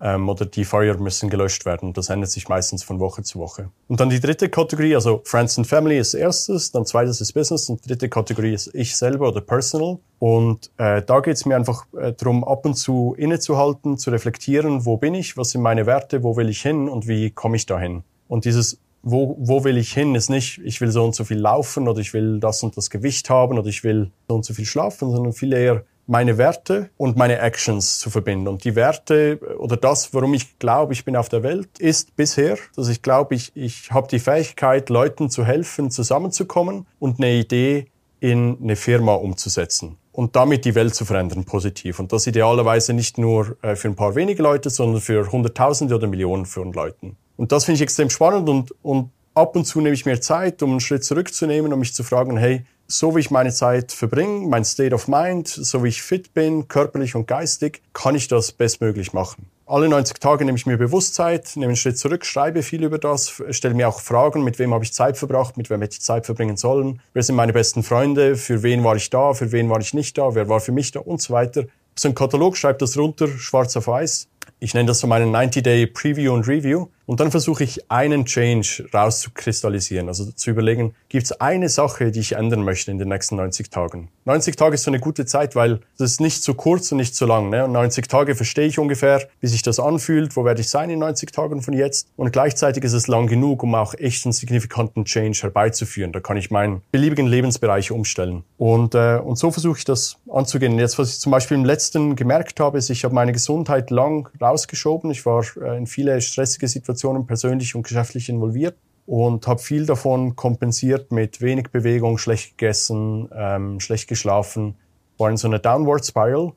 [0.00, 1.92] ähm, oder die Feuer müssen gelöscht werden.
[1.92, 3.70] Das ändert sich meistens von Woche zu Woche.
[3.88, 7.68] Und dann die dritte Kategorie, also Friends and Family ist erstes, dann zweites ist Business
[7.68, 9.98] und dritte Kategorie ist ich selber oder Personal.
[10.18, 14.86] Und äh, da geht es mir einfach äh, darum, ab und zu innezuhalten, zu reflektieren,
[14.86, 17.66] wo bin ich, was sind meine Werte, wo will ich hin und wie komme ich
[17.66, 18.02] dahin.
[18.28, 18.78] Und dieses
[19.08, 22.00] wo, wo will ich hin, ist nicht, ich will so und so viel laufen oder
[22.00, 25.12] ich will das und das Gewicht haben oder ich will so und so viel schlafen,
[25.12, 28.48] sondern viel eher, meine Werte und meine Actions zu verbinden.
[28.48, 32.58] Und die Werte oder das, warum ich glaube, ich bin auf der Welt, ist bisher,
[32.74, 37.86] dass ich glaube, ich, ich habe die Fähigkeit, Leuten zu helfen, zusammenzukommen und eine Idee
[38.20, 41.98] in eine Firma umzusetzen und damit die Welt zu verändern, positiv.
[41.98, 46.06] Und das idealerweise nicht nur äh, für ein paar wenige Leute, sondern für Hunderttausende oder
[46.06, 47.16] Millionen von Leuten.
[47.36, 50.62] Und das finde ich extrem spannend und, und ab und zu nehme ich mir Zeit,
[50.62, 54.46] um einen Schritt zurückzunehmen und mich zu fragen, hey, so wie ich meine Zeit verbringe,
[54.46, 58.52] mein State of Mind, so wie ich fit bin, körperlich und geistig, kann ich das
[58.52, 59.46] bestmöglich machen.
[59.68, 63.42] Alle 90 Tage nehme ich mir Bewusstsein, nehme einen Schritt zurück, schreibe viel über das,
[63.50, 66.24] stelle mir auch Fragen, mit wem habe ich Zeit verbracht, mit wem hätte ich Zeit
[66.24, 69.80] verbringen sollen, wer sind meine besten Freunde, für wen war ich da, für wen war
[69.80, 71.64] ich nicht da, wer war für mich da und so weiter.
[71.96, 74.28] So ein Katalog, schreibe das runter, schwarz auf weiß.
[74.60, 76.86] Ich nenne das so meinen 90-Day Preview und Review.
[77.06, 82.18] Und dann versuche ich einen Change rauszukristallisieren, also zu überlegen, gibt es eine Sache, die
[82.18, 84.08] ich ändern möchte in den nächsten 90 Tagen.
[84.24, 87.14] 90 Tage ist so eine gute Zeit, weil das ist nicht zu kurz und nicht
[87.14, 87.48] zu lang.
[87.50, 87.64] Ne?
[87.64, 90.98] Und 90 Tage verstehe ich ungefähr, wie sich das anfühlt, wo werde ich sein in
[90.98, 92.08] 90 Tagen von jetzt.
[92.16, 96.10] Und gleichzeitig ist es lang genug, um auch echt einen signifikanten Change herbeizuführen.
[96.10, 98.42] Da kann ich meinen beliebigen Lebensbereich umstellen.
[98.58, 100.76] Und, äh, und so versuche ich das anzugehen.
[100.76, 104.28] Jetzt, was ich zum Beispiel im letzten gemerkt habe, ist, ich habe meine Gesundheit lang
[104.40, 105.12] rausgeschoben.
[105.12, 106.95] Ich war äh, in viele stressige Situationen
[107.26, 113.80] persönlich und geschäftlich involviert und habe viel davon kompensiert mit wenig Bewegung, schlecht gegessen, ähm,
[113.80, 114.76] schlecht geschlafen,
[115.16, 116.52] war in so einer Downward Spiral.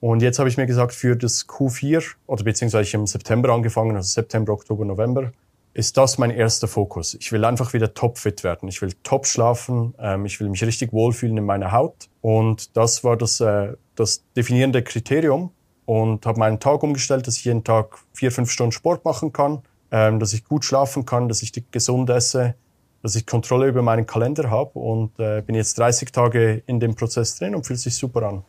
[0.00, 3.96] Und jetzt habe ich mir gesagt, für das Q4 oder beziehungsweise ich im September angefangen,
[3.96, 5.32] also September, Oktober, November,
[5.72, 7.14] ist das mein erster Fokus.
[7.14, 8.68] Ich will einfach wieder topfit werden.
[8.68, 9.94] Ich will top schlafen.
[9.98, 12.08] Ähm, ich will mich richtig wohlfühlen in meiner Haut.
[12.22, 15.50] Und das war das, äh, das definierende Kriterium.
[15.84, 19.62] Und habe meinen Tag umgestellt, dass ich jeden Tag vier, fünf Stunden Sport machen kann
[19.90, 22.54] ähm, dass ich gut schlafen kann, dass ich gesund esse,
[23.02, 26.94] dass ich Kontrolle über meinen Kalender habe und äh, bin jetzt 30 Tage in dem
[26.94, 28.42] Prozess drin und fühlt sich super an.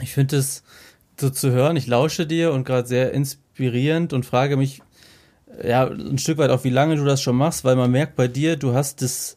[0.00, 0.62] Ich finde es
[1.18, 4.82] so zu hören, ich lausche dir und gerade sehr inspirierend und frage mich
[5.62, 8.28] ja ein Stück weit auch, wie lange du das schon machst, weil man merkt bei
[8.28, 9.36] dir, du hast das,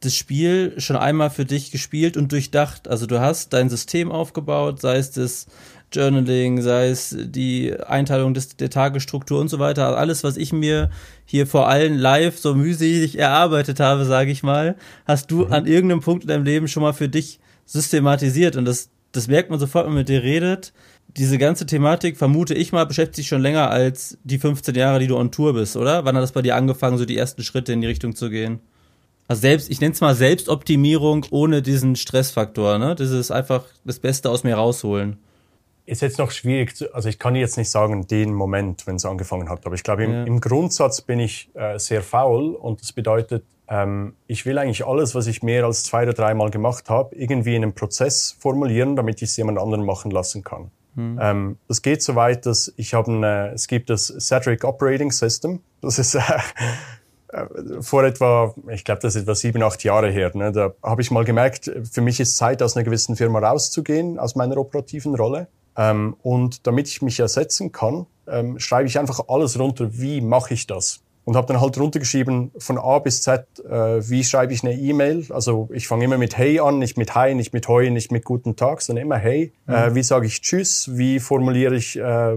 [0.00, 2.88] das Spiel schon einmal für dich gespielt und durchdacht.
[2.88, 5.46] Also du hast dein System aufgebaut, sei es das
[5.92, 9.86] Journaling, sei es die Einteilung des, der Tagesstruktur und so weiter.
[9.86, 10.90] Also alles, was ich mir
[11.24, 15.52] hier vor allem live so mühselig erarbeitet habe, sage ich mal, hast du mhm.
[15.52, 18.56] an irgendeinem Punkt in deinem Leben schon mal für dich systematisiert.
[18.56, 20.72] Und das, das merkt man sofort, wenn man mit dir redet.
[21.16, 25.06] Diese ganze Thematik, vermute ich mal, beschäftigt sich schon länger als die 15 Jahre, die
[25.06, 26.04] du on Tour bist, oder?
[26.04, 28.60] Wann hat das bei dir angefangen, so die ersten Schritte in die Richtung zu gehen?
[29.28, 32.94] Also selbst, ich nenne es mal Selbstoptimierung ohne diesen Stressfaktor, ne?
[32.94, 35.16] Das ist einfach das Beste aus mir rausholen
[35.86, 39.04] ist jetzt noch schwierig, zu, also ich kann jetzt nicht sagen, den Moment, wenn es
[39.04, 40.24] angefangen hat, aber ich glaube, im, ja.
[40.24, 45.14] im Grundsatz bin ich äh, sehr faul und das bedeutet, ähm, ich will eigentlich alles,
[45.14, 49.22] was ich mehr als zwei oder dreimal gemacht habe, irgendwie in einem Prozess formulieren, damit
[49.22, 50.70] ich es jemand anderen machen lassen kann.
[50.94, 51.18] Hm.
[51.20, 55.98] Ähm, das geht so weit, dass ich habe, es gibt das Cedric Operating System, das
[55.98, 56.14] ist
[57.28, 57.42] äh,
[57.80, 60.30] vor etwa, ich glaube, das ist etwa sieben, acht Jahre her.
[60.34, 64.18] Ne, da habe ich mal gemerkt, für mich ist Zeit, aus einer gewissen Firma rauszugehen,
[64.18, 65.48] aus meiner operativen Rolle.
[65.76, 70.54] Ähm, und damit ich mich ersetzen kann, ähm, schreibe ich einfach alles runter, wie mache
[70.54, 71.00] ich das?
[71.24, 75.26] Und habe dann halt runtergeschrieben von A bis Z, äh, wie schreibe ich eine E-Mail.
[75.30, 78.24] Also ich fange immer mit Hey an, nicht mit Hi, nicht mit Hoi, nicht mit
[78.24, 79.52] Guten Tag, sondern immer Hey.
[79.66, 79.74] Mhm.
[79.74, 80.88] Äh, wie sage ich Tschüss?
[80.92, 82.36] Wie formuliere ich, äh,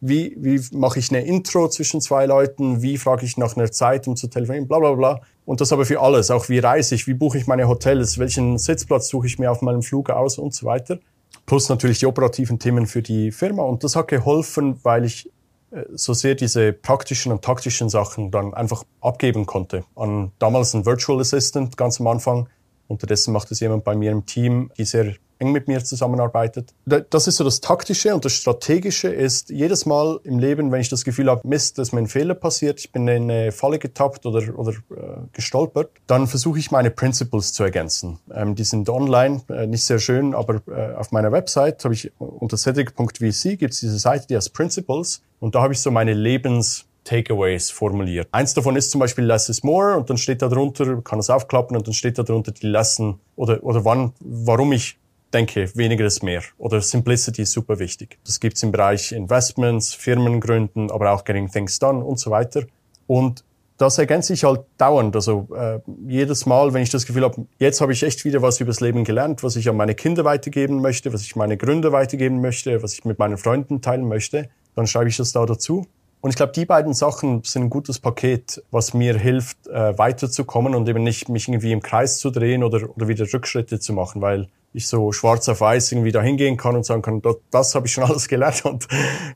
[0.00, 2.80] wie, wie mache ich eine Intro zwischen zwei Leuten?
[2.80, 4.68] Wie frage ich nach einer Zeit, um zu telefonieren?
[4.68, 5.20] Bla bla bla.
[5.44, 6.30] Und das aber für alles.
[6.30, 7.08] Auch wie reise ich?
[7.08, 8.18] Wie buche ich meine Hotels?
[8.18, 11.00] Welchen Sitzplatz suche ich mir auf meinem Flug aus und so weiter
[11.48, 13.62] plus natürlich die operativen Themen für die Firma.
[13.64, 15.32] Und das hat geholfen, weil ich
[15.70, 19.84] äh, so sehr diese praktischen und taktischen Sachen dann einfach abgeben konnte.
[19.96, 22.48] An damals ein Virtual Assistant ganz am Anfang.
[22.86, 26.74] Unterdessen macht es jemand bei mir im Team, die sehr eng mit mir zusammenarbeitet.
[26.86, 30.88] Das ist so das Taktische und das Strategische ist jedes Mal im Leben, wenn ich
[30.88, 34.26] das Gefühl habe, Mist, dass mir ein Fehler passiert, ich bin in eine Falle getappt
[34.26, 38.18] oder, oder äh, gestolpert, dann versuche ich meine Principles zu ergänzen.
[38.34, 42.10] Ähm, die sind online, äh, nicht sehr schön, aber äh, auf meiner Website habe ich
[42.18, 46.14] unter cedric.vc gibt es diese Seite, die heißt Principles und da habe ich so meine
[46.14, 48.28] Lebens Takeaways formuliert.
[48.32, 51.30] Eins davon ist zum Beispiel Less is More und dann steht da drunter, kann es
[51.30, 54.98] aufklappen und dann steht da drunter die Lesson oder, oder wann, warum ich
[55.32, 56.42] denke, weniger ist mehr.
[56.58, 58.18] Oder Simplicity ist super wichtig.
[58.24, 62.64] Das gibt's im Bereich Investments, Firmengründen, aber auch Getting Things Done und so weiter.
[63.06, 63.44] Und
[63.78, 65.14] das ergänzt sich halt dauernd.
[65.14, 68.60] Also äh, jedes Mal, wenn ich das Gefühl habe, jetzt habe ich echt wieder was
[68.60, 72.40] übers Leben gelernt, was ich an meine Kinder weitergeben möchte, was ich meine Gründe weitergeben
[72.40, 75.86] möchte, was ich mit meinen Freunden teilen möchte, dann schreibe ich das da dazu.
[76.20, 80.74] Und ich glaube, die beiden Sachen sind ein gutes Paket, was mir hilft, äh, weiterzukommen
[80.74, 84.20] und eben nicht mich irgendwie im Kreis zu drehen oder, oder wieder Rückschritte zu machen,
[84.20, 87.74] weil ich so schwarz auf weiß irgendwie da hingehen kann und sagen kann, das, das
[87.74, 88.86] habe ich schon alles gelernt und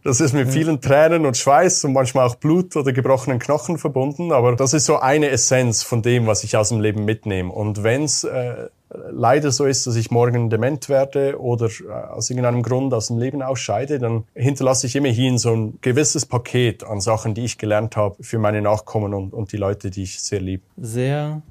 [0.04, 4.32] das ist mit vielen Tränen und Schweiß und manchmal auch Blut oder gebrochenen Knochen verbunden,
[4.32, 7.52] aber das ist so eine Essenz von dem, was ich aus dem Leben mitnehme.
[7.52, 8.68] Und wenn es äh,
[9.10, 13.18] leider so ist, dass ich morgen dement werde oder äh, aus irgendeinem Grund aus dem
[13.18, 17.96] Leben ausscheide, dann hinterlasse ich immerhin so ein gewisses Paket an Sachen, die ich gelernt
[17.96, 20.64] habe für meine Nachkommen und, und die Leute, die ich sehr liebe.
[20.76, 21.42] Sehr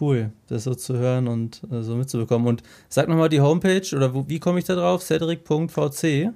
[0.00, 2.46] Cool, das so zu hören und äh, so mitzubekommen.
[2.46, 5.02] Und sag nochmal die Homepage oder wo, wie komme ich da drauf?
[5.02, 6.32] Cedric.vc?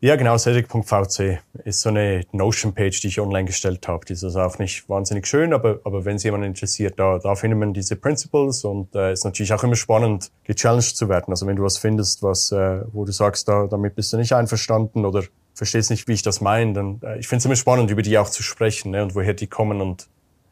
[0.00, 4.04] Ja, genau, Cedric.vc ist so eine Notion-Page, die ich online gestellt habe.
[4.04, 7.34] Die ist also auch nicht wahnsinnig schön, aber, aber wenn es jemanden interessiert, da, da
[7.34, 11.30] findet man diese Principles und äh, ist natürlich auch immer spannend, gechallenged zu werden.
[11.32, 14.34] Also wenn du was findest, was, äh, wo du sagst, da, damit bist du nicht
[14.34, 15.22] einverstanden oder
[15.54, 18.18] verstehst nicht, wie ich das meine, dann äh, ich finde es immer spannend, über die
[18.18, 20.08] auch zu sprechen ne, und woher die kommen und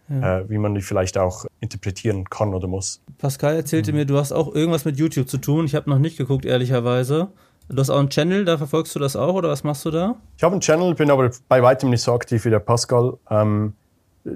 [0.09, 0.41] ja.
[0.41, 3.01] äh, wie man die vielleicht auch interpretieren kann oder muss.
[3.19, 3.99] Pascal erzählte mhm.
[3.99, 5.65] mir, du hast auch irgendwas mit YouTube zu tun.
[5.67, 7.29] Ich habe noch nicht geguckt, ehrlicherweise.
[7.69, 10.17] Du hast auch einen Channel, da verfolgst du das auch oder was machst du da?
[10.37, 13.17] Ich habe einen Channel, bin aber bei weitem nicht so aktiv wie der Pascal.
[13.31, 13.73] Ähm,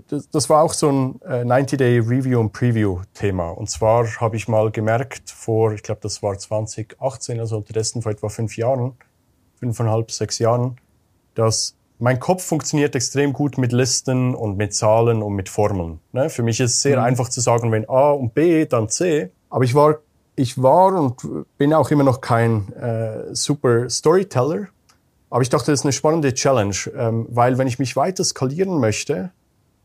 [0.09, 3.51] das, das, war auch so ein äh, 90-Day-Review und Preview-Thema.
[3.51, 8.13] Und zwar habe ich mal gemerkt, vor, ich glaube, das war 2018, also unterdessen vor
[8.13, 8.95] etwa fünf Jahren,
[9.57, 10.77] fünfeinhalb, sechs Jahren,
[11.35, 15.99] dass mein Kopf funktioniert extrem gut mit Listen und mit Zahlen und mit Formeln.
[16.13, 16.31] Ne?
[16.31, 17.05] Für mich ist es sehr mhm.
[17.05, 19.31] einfach zu sagen, wenn A und B, dann C.
[19.51, 19.99] Aber ich war,
[20.37, 21.17] ich war und
[21.59, 24.69] bin auch immer noch kein äh, super Storyteller.
[25.31, 28.79] Aber ich dachte, das ist eine spannende Challenge, ähm, weil wenn ich mich weiter skalieren
[28.79, 29.31] möchte,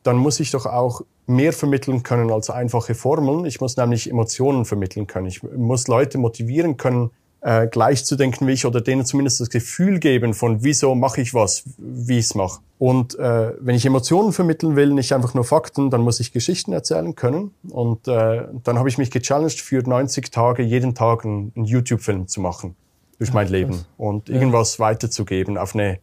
[0.03, 3.45] dann muss ich doch auch mehr vermitteln können als einfache Formeln.
[3.45, 5.27] Ich muss nämlich Emotionen vermitteln können.
[5.27, 7.11] Ich muss Leute motivieren können,
[7.43, 11.21] äh, gleich zu denken wie ich oder denen zumindest das Gefühl geben von, wieso mache
[11.21, 12.61] ich was, wie ich es mache.
[12.79, 16.73] Und äh, wenn ich Emotionen vermitteln will, nicht einfach nur Fakten, dann muss ich Geschichten
[16.73, 17.51] erzählen können.
[17.69, 22.27] Und äh, dann habe ich mich gechallenged, für 90 Tage jeden Tag einen, einen YouTube-Film
[22.27, 22.75] zu machen
[23.19, 24.85] durch mein Leben und irgendwas ja.
[24.85, 25.99] weiterzugeben auf eine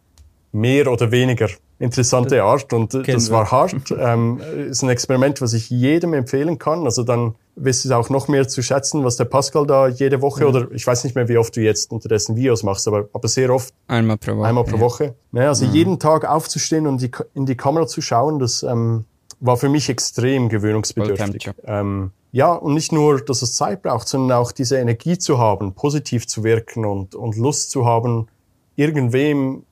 [0.52, 1.48] mehr oder weniger
[1.78, 3.74] interessante Art und Kennen das war hart.
[3.98, 6.84] ähm, ist ein Experiment, was ich jedem empfehlen kann.
[6.84, 10.42] Also dann wirst du auch noch mehr zu schätzen, was der Pascal da jede Woche
[10.42, 10.48] ja.
[10.48, 13.50] oder ich weiß nicht mehr, wie oft du jetzt unterdessen Videos machst, aber, aber sehr
[13.50, 13.74] oft.
[13.86, 14.46] Einmal pro Woche.
[14.46, 14.80] Einmal pro ja.
[14.80, 15.14] Woche.
[15.32, 15.72] Ja, also mhm.
[15.72, 19.04] jeden Tag aufzustehen und die, in die Kamera zu schauen, das ähm,
[19.40, 21.50] war für mich extrem gewöhnungsbedürftig.
[21.64, 25.74] Ähm, ja, und nicht nur, dass es Zeit braucht, sondern auch diese Energie zu haben,
[25.74, 28.28] positiv zu wirken und, und Lust zu haben,
[28.76, 29.64] irgendwem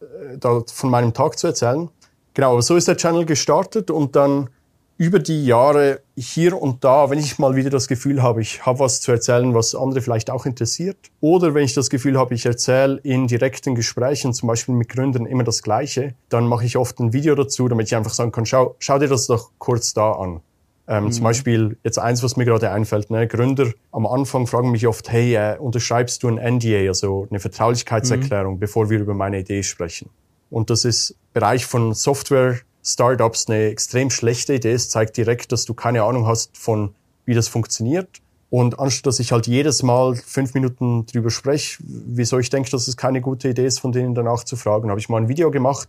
[0.00, 1.88] äh, da von meinem Tag zu erzählen.
[2.34, 4.50] Genau, aber so ist der Channel gestartet und dann
[4.98, 8.78] über die Jahre hier und da, wenn ich mal wieder das Gefühl habe, ich habe
[8.78, 12.46] was zu erzählen, was andere vielleicht auch interessiert, oder wenn ich das Gefühl habe, ich
[12.46, 16.98] erzähle in direkten Gesprächen, zum Beispiel mit Gründern, immer das Gleiche, dann mache ich oft
[17.00, 20.12] ein Video dazu, damit ich einfach sagen kann, schau, schau dir das doch kurz da
[20.12, 20.40] an.
[20.88, 21.12] Ähm, mhm.
[21.12, 23.10] Zum Beispiel jetzt eins, was mir gerade einfällt.
[23.10, 23.26] Ne?
[23.26, 28.54] Gründer am Anfang fragen mich oft, hey, äh, unterschreibst du ein NDA, also eine Vertraulichkeitserklärung,
[28.54, 28.60] mhm.
[28.60, 30.08] bevor wir über meine Idee sprechen?
[30.48, 35.64] Und das ist Bereich von Software Startups eine extrem schlechte Idee Es zeigt direkt, dass
[35.64, 36.94] du keine Ahnung hast von,
[37.24, 38.08] wie das funktioniert.
[38.48, 42.86] Und anstatt dass ich halt jedes Mal fünf Minuten drüber spreche, wieso ich denke, dass
[42.86, 45.50] es keine gute Idee ist, von denen danach zu fragen, habe ich mal ein Video
[45.50, 45.88] gemacht.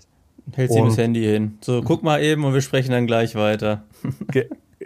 [0.53, 1.59] Hält sie das Handy hin.
[1.61, 3.83] So, guck mal eben und wir sprechen dann gleich weiter.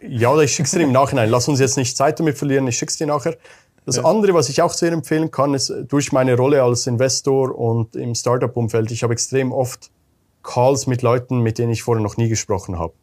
[0.07, 1.29] ja, oder ich schick's dir im Nachhinein.
[1.29, 3.37] Lass uns jetzt nicht Zeit damit verlieren, ich schick's dir nachher.
[3.85, 4.03] Das ja.
[4.03, 8.15] andere, was ich auch sehr empfehlen kann, ist durch meine Rolle als Investor und im
[8.15, 9.89] Startup-Umfeld, ich habe extrem oft
[10.43, 12.93] Calls mit Leuten, mit denen ich vorher noch nie gesprochen habe.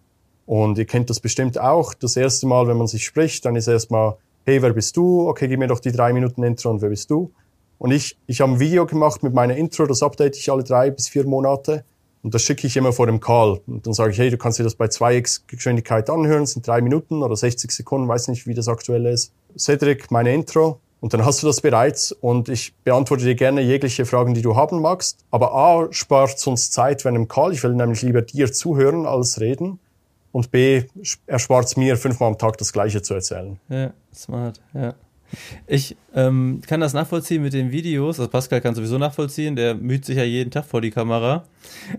[0.46, 1.94] Und ihr kennt das bestimmt auch.
[1.94, 5.28] Das erste Mal, wenn man sich spricht, dann ist erstmal, hey, wer bist du?
[5.28, 7.32] Okay, gib mir doch die drei Minuten Intro und wer bist du?
[7.78, 10.90] Und ich, ich habe ein Video gemacht mit meiner Intro, das update ich alle drei
[10.90, 11.84] bis vier Monate.
[12.22, 13.60] Und das schicke ich immer vor dem Call.
[13.66, 16.66] Und dann sage ich, hey, du kannst dir das bei 2x Geschwindigkeit anhören, das sind
[16.66, 19.32] drei Minuten oder 60 Sekunden, weiß nicht, wie das aktuell ist.
[19.56, 20.80] Cedric, meine Intro.
[21.00, 24.56] Und dann hast du das bereits und ich beantworte dir gerne jegliche Fragen, die du
[24.56, 25.24] haben magst.
[25.30, 27.52] Aber A, spart uns Zeit wenn im Call.
[27.52, 29.78] Ich will nämlich lieber dir zuhören als reden.
[30.32, 30.84] Und B,
[31.26, 33.58] erspart es mir fünfmal am Tag das Gleiche zu erzählen.
[33.68, 34.94] Ja, smart, ja.
[35.66, 38.18] Ich ähm, kann das nachvollziehen mit den Videos.
[38.18, 41.44] Also Pascal kann sowieso nachvollziehen, der müht sich ja jeden Tag vor die Kamera.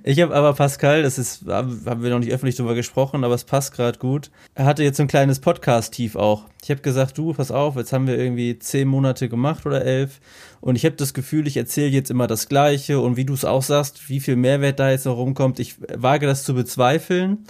[0.04, 3.44] Ich habe aber Pascal, das ist, haben wir noch nicht öffentlich drüber gesprochen, aber es
[3.44, 4.32] passt gerade gut.
[4.56, 6.46] Er hatte jetzt so ein kleines Podcast-Tief auch.
[6.64, 10.20] Ich habe gesagt, du, pass auf, jetzt haben wir irgendwie zehn Monate gemacht oder elf.
[10.62, 13.00] Und ich habe das Gefühl, ich erzähle jetzt immer das Gleiche.
[13.00, 16.26] Und wie du es auch sagst, wie viel Mehrwert da jetzt noch rumkommt, ich wage
[16.26, 17.46] das zu bezweifeln.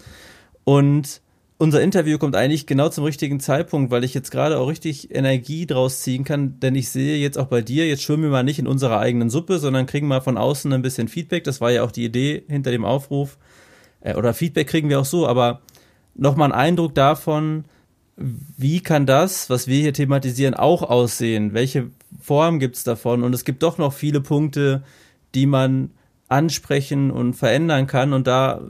[0.63, 1.22] Und
[1.60, 5.67] unser Interview kommt eigentlich genau zum richtigen Zeitpunkt, weil ich jetzt gerade auch richtig Energie
[5.67, 8.60] draus ziehen kann, denn ich sehe jetzt auch bei dir, jetzt schwimmen wir mal nicht
[8.60, 11.43] in unserer eigenen Suppe, sondern kriegen mal von außen ein bisschen Feedback.
[11.43, 13.38] Das war ja auch die Idee hinter dem Aufruf.
[14.00, 15.60] Äh, oder Feedback kriegen wir auch so, aber
[16.15, 17.65] nochmal einen Eindruck davon,
[18.15, 21.54] wie kann das, was wir hier thematisieren, auch aussehen?
[21.54, 21.89] Welche
[22.22, 23.22] Form gibt's davon?
[23.24, 24.84] Und es gibt doch noch viele Punkte,
[25.36, 25.91] die man
[26.30, 28.14] ansprechen und verändern kann.
[28.14, 28.62] Und da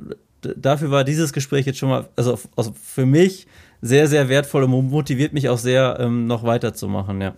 [0.42, 3.48] dafür war dieses Gespräch jetzt schon mal, also, also für mich
[3.82, 7.34] sehr, sehr wertvoll und motiviert mich auch sehr, ähm, noch weiterzumachen, ja.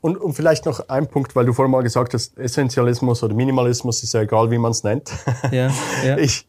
[0.00, 4.02] Und, und vielleicht noch ein Punkt, weil du vorhin mal gesagt hast, Essentialismus oder Minimalismus
[4.02, 5.10] ist ja egal, wie man es nennt.
[5.50, 5.72] Ja,
[6.04, 6.18] ja.
[6.18, 6.46] Ich,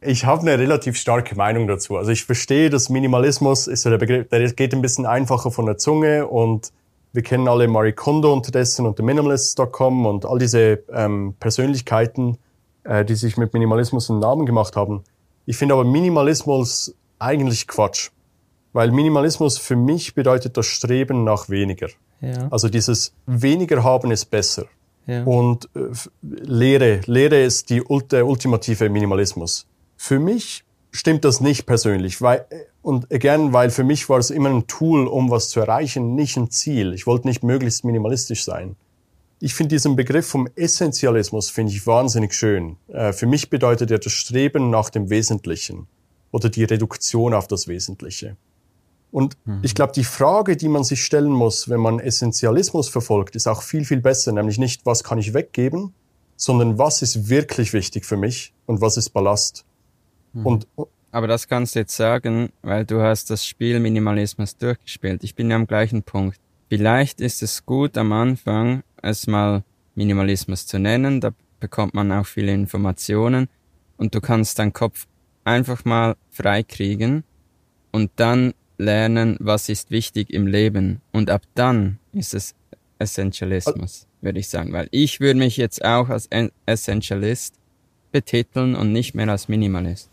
[0.00, 1.96] Ich habe eine relativ starke Meinung dazu.
[1.96, 5.66] Also ich verstehe, dass Minimalismus ist so der Begriff, der geht ein bisschen einfacher von
[5.66, 6.72] der Zunge und
[7.12, 12.38] wir kennen alle Marie Kondo unterdessen und Minimalists.com und all diese ähm, Persönlichkeiten,
[12.84, 15.02] äh, die sich mit Minimalismus einen Namen gemacht haben.
[15.48, 18.10] Ich finde aber Minimalismus eigentlich Quatsch.
[18.74, 21.88] Weil Minimalismus für mich bedeutet das Streben nach weniger.
[22.20, 22.48] Ja.
[22.50, 24.66] Also dieses weniger haben ist besser.
[25.06, 25.24] Ja.
[25.24, 25.88] Und äh,
[26.20, 29.66] Lehre, Lehre ist die, der ultimative Minimalismus.
[29.96, 32.44] Für mich stimmt das nicht persönlich, weil,
[32.82, 36.36] und gern, weil für mich war es immer ein Tool, um was zu erreichen, nicht
[36.36, 36.92] ein Ziel.
[36.92, 38.76] Ich wollte nicht möglichst minimalistisch sein.
[39.40, 42.76] Ich finde diesen Begriff vom Essentialismus finde ich wahnsinnig schön.
[42.88, 45.86] Äh, für mich bedeutet er das Streben nach dem Wesentlichen
[46.32, 48.36] oder die Reduktion auf das Wesentliche.
[49.10, 49.60] Und mhm.
[49.62, 53.62] ich glaube, die Frage, die man sich stellen muss, wenn man Essentialismus verfolgt, ist auch
[53.62, 54.32] viel, viel besser.
[54.32, 55.94] Nämlich nicht, was kann ich weggeben,
[56.36, 59.64] sondern was ist wirklich wichtig für mich und was ist Ballast.
[60.32, 60.46] Mhm.
[60.46, 60.66] Und,
[61.10, 65.24] aber das kannst du jetzt sagen, weil du hast das Spiel Minimalismus durchgespielt.
[65.24, 66.38] Ich bin ja am gleichen Punkt.
[66.68, 71.20] Vielleicht ist es gut am Anfang, es mal Minimalismus zu nennen.
[71.20, 73.48] Da bekommt man auch viele Informationen
[73.96, 75.06] und du kannst deinen Kopf
[75.44, 77.24] einfach mal freikriegen
[77.90, 81.00] und dann lernen, was ist wichtig im Leben.
[81.12, 82.54] Und ab dann ist es
[82.98, 84.72] Essentialismus, würde ich sagen.
[84.72, 86.28] Weil ich würde mich jetzt auch als
[86.66, 87.54] Essentialist
[88.12, 90.10] betiteln und nicht mehr als Minimalist.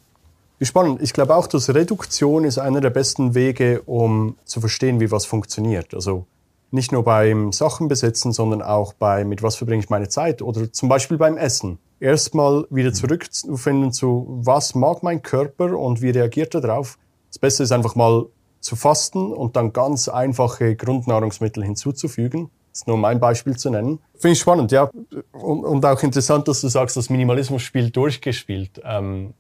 [0.58, 1.02] Wie spannend.
[1.02, 5.26] Ich glaube auch, dass Reduktion ist einer der besten Wege, um zu verstehen, wie was
[5.26, 5.94] funktioniert.
[5.94, 6.26] Also
[6.72, 10.90] nicht nur beim Sachenbesitzen, sondern auch bei, mit was verbringe ich meine Zeit oder zum
[10.90, 11.80] Beispiel beim Essen.
[12.00, 12.96] Erstmal wieder mhm.
[12.96, 16.98] zurückzufinden zu, was mag mein Körper und wie reagiert er darauf.
[17.30, 18.26] Das Beste ist einfach mal
[18.60, 22.50] zu fasten und dann ganz einfache Grundnahrungsmittel hinzuzufügen.
[22.72, 24.00] Das ist nur um ein Beispiel zu nennen.
[24.16, 24.90] Finde ich spannend, ja.
[25.32, 28.82] Und, und auch interessant, dass du sagst, das Minimalismus-Spiel durchgespielt.
[28.84, 29.34] Ähm,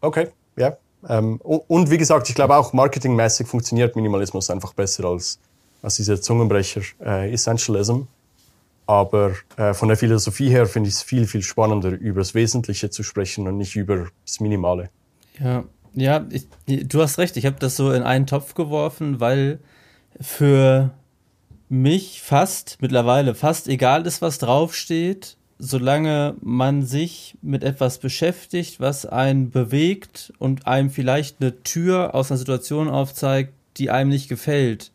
[0.00, 0.76] okay, ja.
[1.08, 5.38] Ähm, und, und, wie gesagt, ich glaube auch marketingmäßig funktioniert Minimalismus einfach besser als,
[5.82, 8.02] als dieser Zungenbrecher äh, Essentialism.
[8.86, 12.88] Aber äh, von der Philosophie her finde ich es viel, viel spannender, über das Wesentliche
[12.90, 14.90] zu sprechen und nicht über das Minimale.
[15.40, 15.64] Ja,
[15.94, 17.36] ja, ich, du hast recht.
[17.36, 19.58] Ich habe das so in einen Topf geworfen, weil
[20.20, 20.94] für
[21.68, 29.06] mich fast mittlerweile fast egal ist, was draufsteht, solange man sich mit etwas beschäftigt, was
[29.06, 34.92] einen bewegt und einem vielleicht eine Tür aus einer Situation aufzeigt, die einem nicht gefällt.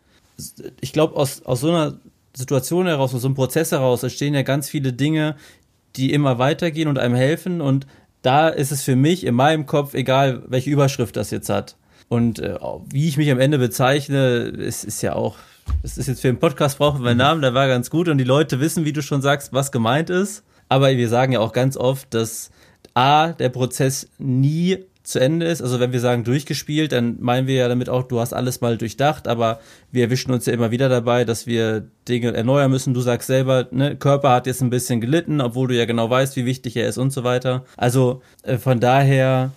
[0.82, 2.00] Ich glaube, aus, aus so einer
[2.34, 5.36] Situation heraus, aus so einem Prozess heraus, entstehen ja ganz viele Dinge,
[5.96, 7.86] die immer weitergehen und einem helfen und
[8.22, 11.76] da ist es für mich in meinem Kopf egal, welche Überschrift das jetzt hat.
[12.08, 12.58] Und äh,
[12.89, 15.38] wie ich mich am Ende bezeichne, ist, ist ja auch,
[15.82, 18.18] das ist jetzt für den Podcast brauchen wir einen Namen, der war ganz gut und
[18.18, 20.44] die Leute wissen, wie du schon sagst, was gemeint ist.
[20.70, 22.52] Aber wir sagen ja auch ganz oft, dass
[22.94, 25.62] A, der Prozess nie zu Ende ist.
[25.62, 28.78] Also wenn wir sagen durchgespielt, dann meinen wir ja damit auch, du hast alles mal
[28.78, 29.60] durchdacht, aber
[29.91, 32.93] wir erwischen uns ja immer wieder dabei, dass wir Dinge erneuern müssen.
[32.93, 36.36] Du sagst selber, ne, Körper hat jetzt ein bisschen gelitten, obwohl du ja genau weißt,
[36.36, 37.66] wie wichtig er ist und so weiter.
[37.78, 39.52] Also äh, von daher,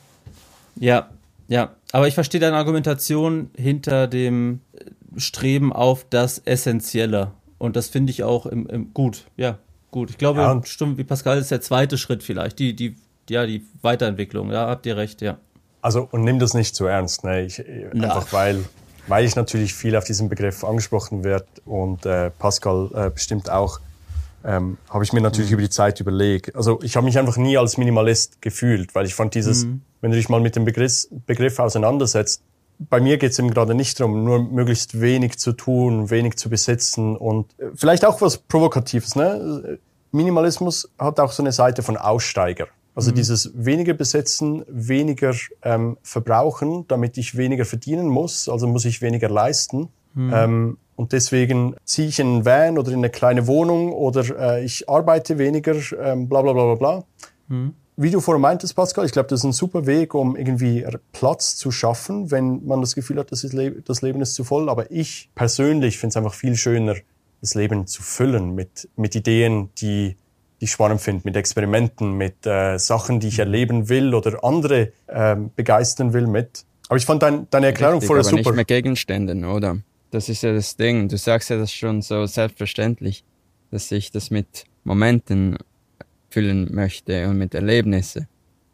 [0.77, 1.11] ja,
[1.49, 1.75] ja.
[1.93, 4.61] Aber ich verstehe deine Argumentation hinter dem
[5.17, 7.33] Streben auf das Essentielle.
[7.59, 9.59] Und das finde ich auch im, im, gut, ja,
[9.91, 10.11] gut.
[10.11, 12.97] Ich glaube, ja, stimmt, wie Pascal ist der zweite Schritt vielleicht, die, die
[13.31, 15.39] ja, die Weiterentwicklung, ja, habt ihr recht, ja.
[15.83, 17.43] Also, und nimm das nicht zu ernst, ne?
[17.43, 17.63] Ich,
[17.93, 18.65] einfach weil,
[19.07, 23.81] weil ich natürlich viel auf diesen Begriff angesprochen werde und äh, Pascal äh, bestimmt auch,
[24.45, 25.55] ähm, habe ich mir natürlich mhm.
[25.55, 26.55] über die Zeit überlegt.
[26.55, 29.83] Also ich habe mich einfach nie als Minimalist gefühlt, weil ich fand dieses, mhm.
[30.01, 32.43] wenn du dich mal mit dem Begriff, Begriff auseinandersetzt,
[32.79, 36.51] bei mir geht es eben gerade nicht darum, nur möglichst wenig zu tun, wenig zu
[36.51, 39.17] besitzen und äh, vielleicht auch was Provokatives.
[39.17, 39.79] Ne?
[40.13, 42.69] Minimalismus hat auch so eine Seite von Aussteiger.
[42.95, 43.17] Also mhm.
[43.17, 49.29] dieses weniger besetzen, weniger ähm, verbrauchen, damit ich weniger verdienen muss, also muss ich weniger
[49.29, 49.89] leisten.
[50.15, 50.33] Mhm.
[50.33, 54.65] Ähm, und deswegen ziehe ich in einen Van oder in eine kleine Wohnung oder äh,
[54.65, 57.05] ich arbeite weniger, ähm, bla bla bla bla bla.
[57.49, 57.75] Mhm.
[57.97, 61.57] Wie du vorhin meintest, Pascal, ich glaube, das ist ein super Weg, um irgendwie Platz
[61.57, 64.69] zu schaffen, wenn man das Gefühl hat, das, Le das Leben ist zu voll.
[64.69, 66.97] Aber ich persönlich finde es einfach viel schöner,
[67.41, 70.17] das Leben zu füllen mit, mit Ideen, die
[70.65, 74.93] die ich spannend finde, mit Experimenten, mit äh, Sachen, die ich erleben will oder andere
[75.09, 76.65] ähm, begeistern will mit.
[76.89, 78.51] Aber ich fand dein, deine Erklärung Richtig, vorher aber super.
[78.51, 79.77] nicht mit Gegenständen, oder?
[80.11, 81.09] Das ist ja das Ding.
[81.09, 83.25] Du sagst ja das schon so selbstverständlich,
[83.73, 85.59] dass ich das mit Momenten
[86.31, 88.27] füllen möchte und mit Erlebnissen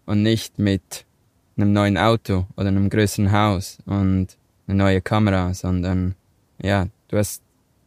[0.07, 1.07] und nicht mit
[1.57, 4.29] einem neuen Auto oder einem größeren Haus und
[4.69, 6.15] eine neue Kamera, sondern
[6.63, 7.43] ja, du hast,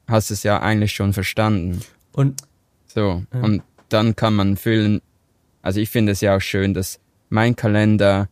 [0.09, 1.79] hast es ja eigentlich schon verstanden.
[2.11, 2.41] Und
[2.85, 3.39] so, ja.
[3.39, 3.63] und
[3.93, 5.01] dann kann man füllen.
[5.61, 8.29] Also ich finde es ja auch schön, dass mein Kalender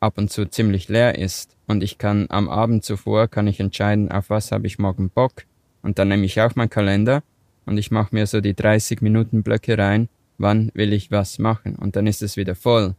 [0.00, 4.10] ab und zu ziemlich leer ist und ich kann am Abend zuvor kann ich entscheiden,
[4.10, 5.44] auf was habe ich morgen Bock
[5.82, 7.22] und dann nehme ich auch meinen Kalender
[7.66, 11.76] und ich mache mir so die 30 Minuten Blöcke rein, wann will ich was machen
[11.76, 12.94] und dann ist es wieder voll.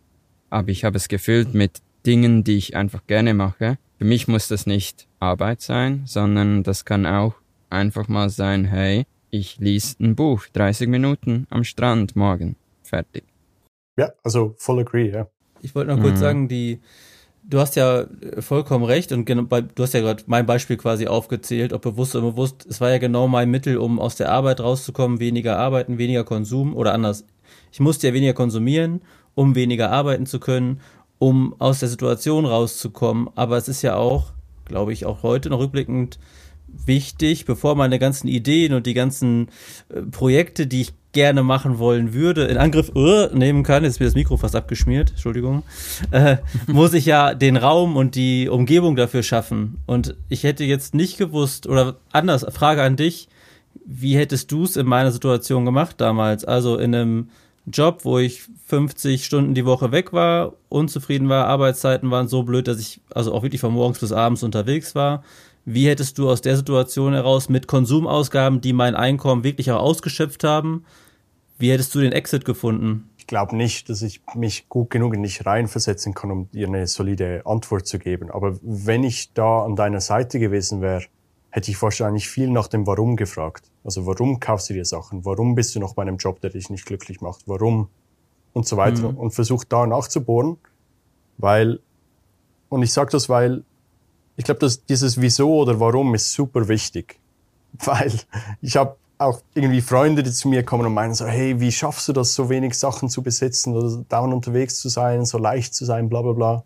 [0.49, 3.77] Aber ich habe es gefüllt mit Dingen, die ich einfach gerne mache.
[3.97, 7.35] Für mich muss das nicht Arbeit sein, sondern das kann auch
[7.69, 13.23] einfach mal sein, hey, ich lese ein Buch, 30 Minuten am Strand morgen, fertig.
[13.97, 15.28] Ja, also voll agree, ja.
[15.61, 16.21] Ich wollte noch kurz mhm.
[16.21, 16.80] sagen, die,
[17.43, 18.05] du hast ja
[18.39, 22.65] vollkommen recht und du hast ja gerade mein Beispiel quasi aufgezählt, ob bewusst oder unbewusst.
[22.69, 26.76] Es war ja genau mein Mittel, um aus der Arbeit rauszukommen, weniger arbeiten, weniger Konsum
[26.76, 27.26] oder anders.
[27.71, 29.01] Ich musste ja weniger konsumieren,
[29.34, 30.82] um weniger arbeiten zu können,
[31.19, 33.30] um aus der Situation rauszukommen.
[33.36, 34.34] Aber es ist ja auch,
[34.65, 36.19] glaube ich, auch heute noch rückblickend
[36.86, 39.49] wichtig, bevor meine ganzen Ideen und die ganzen
[39.89, 43.99] äh, Projekte, die ich gerne machen wollen würde, in Angriff uh, nehmen kann, jetzt ist
[44.01, 45.63] mir das Mikro fast abgeschmiert, Entschuldigung,
[46.11, 49.78] äh, muss ich ja den Raum und die Umgebung dafür schaffen.
[49.86, 53.30] Und ich hätte jetzt nicht gewusst, oder anders, Frage an dich,
[53.86, 56.43] wie hättest du es in meiner Situation gemacht damals?
[56.43, 57.30] Also in einem
[57.65, 62.67] Job, wo ich 50 Stunden die Woche weg war, unzufrieden war, Arbeitszeiten waren so blöd,
[62.67, 65.23] dass ich also auch wirklich von morgens bis abends unterwegs war.
[65.66, 70.43] Wie hättest du aus der Situation heraus mit Konsumausgaben, die mein Einkommen wirklich auch ausgeschöpft
[70.43, 70.86] haben,
[71.57, 73.09] wie hättest du den Exit gefunden?
[73.18, 76.86] Ich glaube nicht, dass ich mich gut genug in dich reinversetzen kann, um dir eine
[76.86, 78.30] solide Antwort zu geben.
[78.30, 81.05] Aber wenn ich da an deiner Seite gewesen wäre,
[81.49, 83.72] hätte ich wahrscheinlich viel nach dem Warum gefragt.
[83.84, 85.26] Also warum kaufst du dir Sachen?
[85.26, 87.47] Warum bist du noch bei einem Job, der dich nicht glücklich macht?
[87.47, 87.88] Warum?
[88.53, 89.13] Und so weiter.
[89.13, 89.18] Mhm.
[89.18, 90.57] Und versucht da nachzubohren,
[91.38, 91.80] weil,
[92.70, 93.63] und ich sage das, weil
[94.38, 97.19] ich glaube, dass dieses Wieso oder Warum ist super wichtig.
[97.83, 98.11] Weil
[98.61, 102.07] ich habe auch irgendwie Freunde, die zu mir kommen und meinen so, hey, wie schaffst
[102.07, 105.86] du das, so wenig Sachen zu besitzen oder dauernd unterwegs zu sein, so leicht zu
[105.86, 106.63] sein, bla bla bla.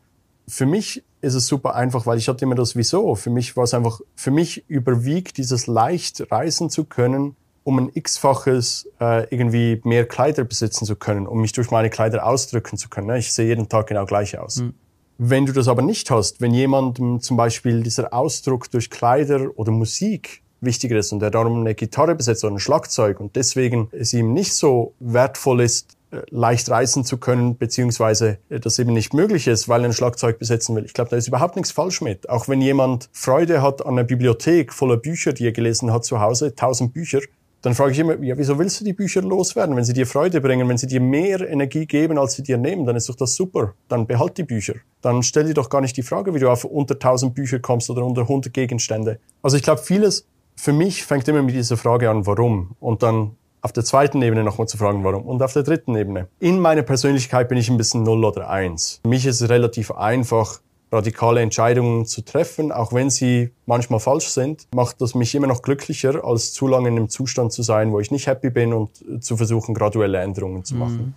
[0.47, 3.13] Für mich ist es super einfach, weil ich hatte immer das Wieso.
[3.15, 7.91] Für mich war es einfach, für mich überwiegt dieses leicht reisen zu können, um ein
[7.93, 12.89] x-faches äh, irgendwie mehr Kleider besitzen zu können, um mich durch meine Kleider ausdrücken zu
[12.89, 13.15] können.
[13.17, 14.57] Ich sehe jeden Tag genau gleich aus.
[14.57, 14.73] Mhm.
[15.21, 19.69] Wenn du das aber nicht hast, wenn jemandem zum Beispiel dieser Ausdruck durch Kleider oder
[19.69, 24.13] Musik wichtiger ist und er darum eine Gitarre besetzt oder ein Schlagzeug und deswegen es
[24.13, 29.13] ihm nicht so wertvoll ist, äh, leicht reißen zu können, beziehungsweise äh, das eben nicht
[29.13, 30.85] möglich ist, weil er ein Schlagzeug besetzen will.
[30.85, 32.29] Ich glaube, da ist überhaupt nichts falsch mit.
[32.29, 36.21] Auch wenn jemand Freude hat an einer Bibliothek voller Bücher, die er gelesen hat zu
[36.21, 37.19] Hause, tausend Bücher,
[37.61, 39.75] dann frage ich immer, ja, wieso willst du die Bücher loswerden?
[39.75, 42.85] Wenn sie dir Freude bringen, wenn sie dir mehr Energie geben, als sie dir nehmen,
[42.85, 43.73] dann ist doch das super.
[43.89, 44.75] Dann behalt die Bücher.
[45.01, 47.89] Dann stell dir doch gar nicht die Frage, wie du auf unter 1000 Bücher kommst
[47.89, 49.19] oder unter 100 Gegenstände.
[49.41, 52.75] Also ich glaube, vieles für mich fängt immer mit dieser Frage an, warum?
[52.79, 53.31] Und dann
[53.61, 55.23] auf der zweiten Ebene nochmal zu fragen, warum.
[55.23, 56.27] Und auf der dritten Ebene.
[56.39, 58.99] In meiner Persönlichkeit bin ich ein bisschen null oder eins.
[59.01, 60.59] Für mich ist es relativ einfach,
[60.91, 65.61] radikale Entscheidungen zu treffen, auch wenn sie manchmal falsch sind, macht das mich immer noch
[65.61, 69.23] glücklicher, als zu lange in einem Zustand zu sein, wo ich nicht happy bin und
[69.23, 70.97] zu versuchen, graduelle Änderungen zu machen.
[70.97, 71.13] Mhm.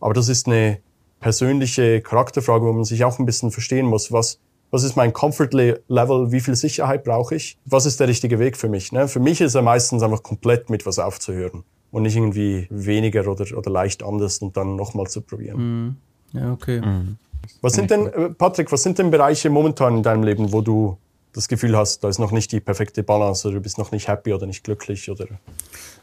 [0.00, 0.78] Aber das ist eine
[1.20, 4.38] persönliche Charakterfrage, wo man sich auch ein bisschen verstehen muss, was
[4.70, 8.56] was ist mein Comfort Level, wie viel Sicherheit brauche ich, was ist der richtige Weg
[8.56, 8.92] für mich.
[8.92, 9.08] Ne?
[9.08, 13.46] Für mich ist er meistens einfach komplett mit was aufzuhören und nicht irgendwie weniger oder,
[13.56, 15.86] oder leicht anders und dann nochmal zu probieren.
[15.86, 15.96] Mhm.
[16.32, 16.80] Ja, okay.
[16.80, 17.16] Mhm.
[17.60, 20.98] Was sind denn, äh, Patrick, was sind denn Bereiche momentan in deinem Leben, wo du
[21.32, 24.08] das Gefühl hast, da ist noch nicht die perfekte Balance oder du bist noch nicht
[24.08, 25.26] happy oder nicht glücklich oder?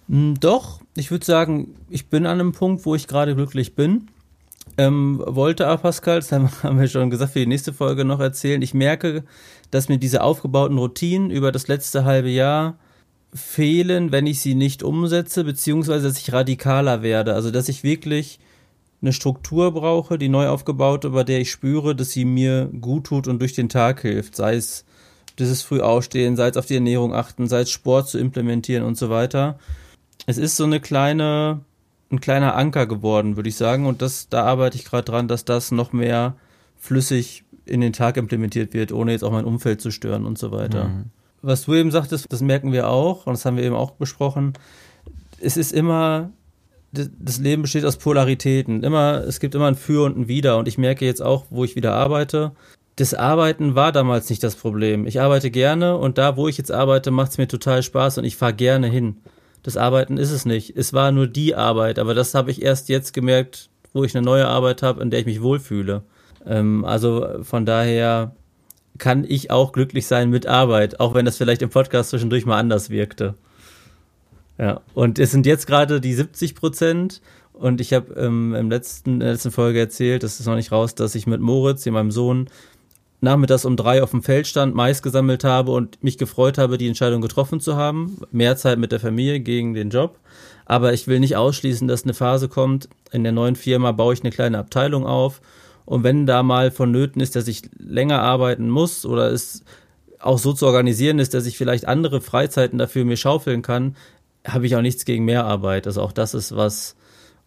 [0.08, 4.08] Mm, doch, ich würde sagen, ich bin an einem Punkt, wo ich gerade glücklich bin.
[4.78, 6.32] Ähm, wollte aber Pascal, das
[6.64, 8.62] haben wir schon gesagt, für die nächste Folge noch erzählen.
[8.62, 9.24] Ich merke,
[9.72, 12.78] dass mir diese aufgebauten Routinen über das letzte halbe Jahr
[13.34, 17.34] fehlen, wenn ich sie nicht umsetze, beziehungsweise dass ich radikaler werde.
[17.34, 18.40] Also, dass ich wirklich
[19.06, 23.28] eine Struktur brauche, die neu aufgebaute, bei der ich spüre, dass sie mir gut tut
[23.28, 24.36] und durch den Tag hilft.
[24.36, 24.86] Sei es
[25.40, 29.10] dieses Frühaufstehen, sei es auf die Ernährung achten, sei es Sport zu implementieren und so
[29.10, 29.60] weiter.
[30.26, 31.62] Es ist so eine kleine
[32.12, 33.86] ein kleiner Anker geworden, würde ich sagen.
[33.86, 36.36] Und das, da arbeite ich gerade dran, dass das noch mehr
[36.78, 40.52] flüssig in den Tag implementiert wird, ohne jetzt auch mein Umfeld zu stören und so
[40.52, 40.86] weiter.
[40.86, 41.06] Mhm.
[41.42, 44.54] Was du eben sagtest, das merken wir auch, und das haben wir eben auch besprochen.
[45.40, 46.32] Es ist immer,
[47.20, 48.84] das Leben besteht aus Polaritäten.
[48.84, 50.58] Immer, es gibt immer ein Für und ein Wider.
[50.58, 52.54] Und ich merke jetzt auch, wo ich wieder arbeite,
[52.96, 55.06] das Arbeiten war damals nicht das Problem.
[55.06, 58.24] Ich arbeite gerne und da, wo ich jetzt arbeite, macht es mir total Spaß und
[58.24, 59.18] ich fahre gerne hin
[59.66, 60.78] das Arbeiten ist es nicht.
[60.78, 64.24] Es war nur die Arbeit, aber das habe ich erst jetzt gemerkt, wo ich eine
[64.24, 66.04] neue Arbeit habe, in der ich mich wohlfühle.
[66.46, 68.36] Ähm, also von daher
[69.00, 72.60] kann ich auch glücklich sein mit Arbeit, auch wenn das vielleicht im Podcast zwischendurch mal
[72.60, 73.34] anders wirkte.
[74.58, 77.22] Ja, und es sind jetzt gerade die 70 Prozent
[77.54, 80.72] Und ich habe ähm, im letzten, in der letzten Folge erzählt, das ist noch nicht
[80.72, 82.50] raus, dass ich mit Moritz, meinem Sohn,
[83.22, 86.88] nachmittags um drei auf dem Feld stand, Mais gesammelt habe und mich gefreut habe, die
[86.88, 88.18] Entscheidung getroffen zu haben.
[88.32, 90.20] Mehr Zeit mit der Familie gegen den Job.
[90.66, 92.90] Aber ich will nicht ausschließen, dass eine Phase kommt.
[93.12, 95.42] In der neuen Firma baue ich eine kleine Abteilung auf.
[95.86, 99.64] Und wenn da mal vonnöten ist, dass ich länger arbeiten muss oder es
[100.20, 103.96] auch so zu organisieren ist, dass ich vielleicht andere Freizeiten dafür mir schaufeln kann,
[104.46, 105.88] habe ich auch nichts gegen Mehrarbeit.
[105.88, 106.96] Also auch das ist was.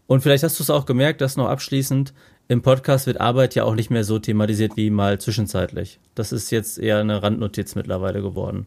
[0.07, 2.15] Und vielleicht hast du es auch gemerkt, dass noch abschließend
[2.49, 6.01] im Podcast wird Arbeit ja auch nicht mehr so thematisiert wie mal zwischenzeitlich.
[6.15, 8.67] Das ist jetzt eher eine Randnotiz mittlerweile geworden.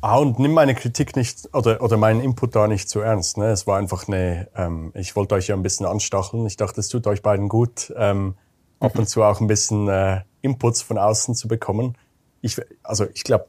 [0.00, 3.38] Ah, und nimm meine Kritik nicht oder, oder meinen Input da nicht zu ernst.
[3.38, 3.52] Ne?
[3.52, 6.44] Es war einfach eine, ähm, ich wollte euch ja ein bisschen anstacheln.
[6.44, 8.34] Ich dachte, es tut euch beiden gut, ähm,
[8.80, 11.96] ab und zu auch ein bisschen äh, Inputs von außen zu bekommen.
[12.40, 13.46] Ich, also ich glaube,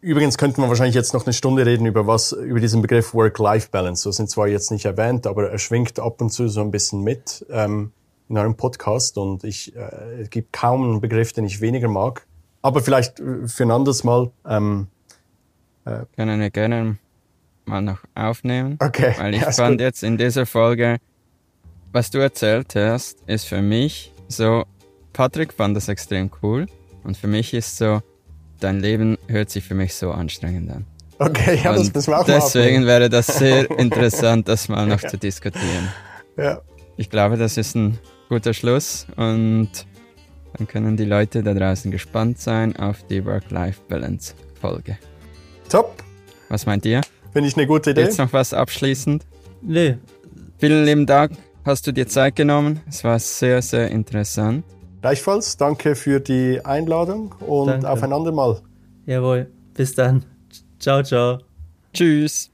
[0.00, 4.08] übrigens könnten wir wahrscheinlich jetzt noch eine Stunde reden über was, über diesen Begriff Work-Life-Balance.
[4.08, 7.02] Das sind zwar jetzt nicht erwähnt, aber er schwingt ab und zu so ein bisschen
[7.02, 7.44] mit.
[7.50, 7.92] Ähm,
[8.28, 12.26] in eurem Podcast und ich, äh, es gibt kaum einen Begriff, den ich weniger mag.
[12.62, 14.30] Aber vielleicht äh, für ein anderes Mal.
[14.46, 14.88] Ähm,
[15.84, 16.98] äh, Können wir gerne
[17.64, 18.78] mal noch aufnehmen.
[18.80, 19.14] Okay.
[19.18, 19.80] Weil ich fand gut.
[19.80, 20.98] jetzt in dieser Folge,
[21.92, 24.64] was du erzählt hast, ist für mich so,
[25.12, 26.66] Patrick fand das extrem cool
[27.04, 28.02] und für mich ist so,
[28.60, 30.86] dein Leben hört sich für mich so anstrengend an.
[31.18, 34.86] Okay, ja, und das müssen wir auch Deswegen mal wäre das sehr interessant, das mal
[34.86, 35.08] noch ja.
[35.08, 35.88] zu diskutieren.
[36.36, 36.60] Ja.
[36.96, 37.98] Ich glaube, das ist ein
[38.28, 39.70] guter Schluss und
[40.56, 44.98] dann können die Leute da draußen gespannt sein auf die Work-Life-Balance-Folge.
[45.68, 46.02] Top.
[46.48, 47.00] Was meint ihr?
[47.32, 48.02] Finde ich eine gute Idee.
[48.02, 49.24] Jetzt noch was abschließend?
[49.62, 49.96] Nee.
[50.58, 51.32] Vielen lieben Dank,
[51.64, 52.80] hast du dir Zeit genommen.
[52.88, 54.64] Es war sehr, sehr interessant.
[55.00, 57.90] Gleichfalls, danke für die Einladung und danke.
[57.90, 58.60] auf ein andermal.
[59.06, 60.24] Jawohl, bis dann.
[60.78, 61.38] Ciao, ciao.
[61.92, 62.50] Tschüss.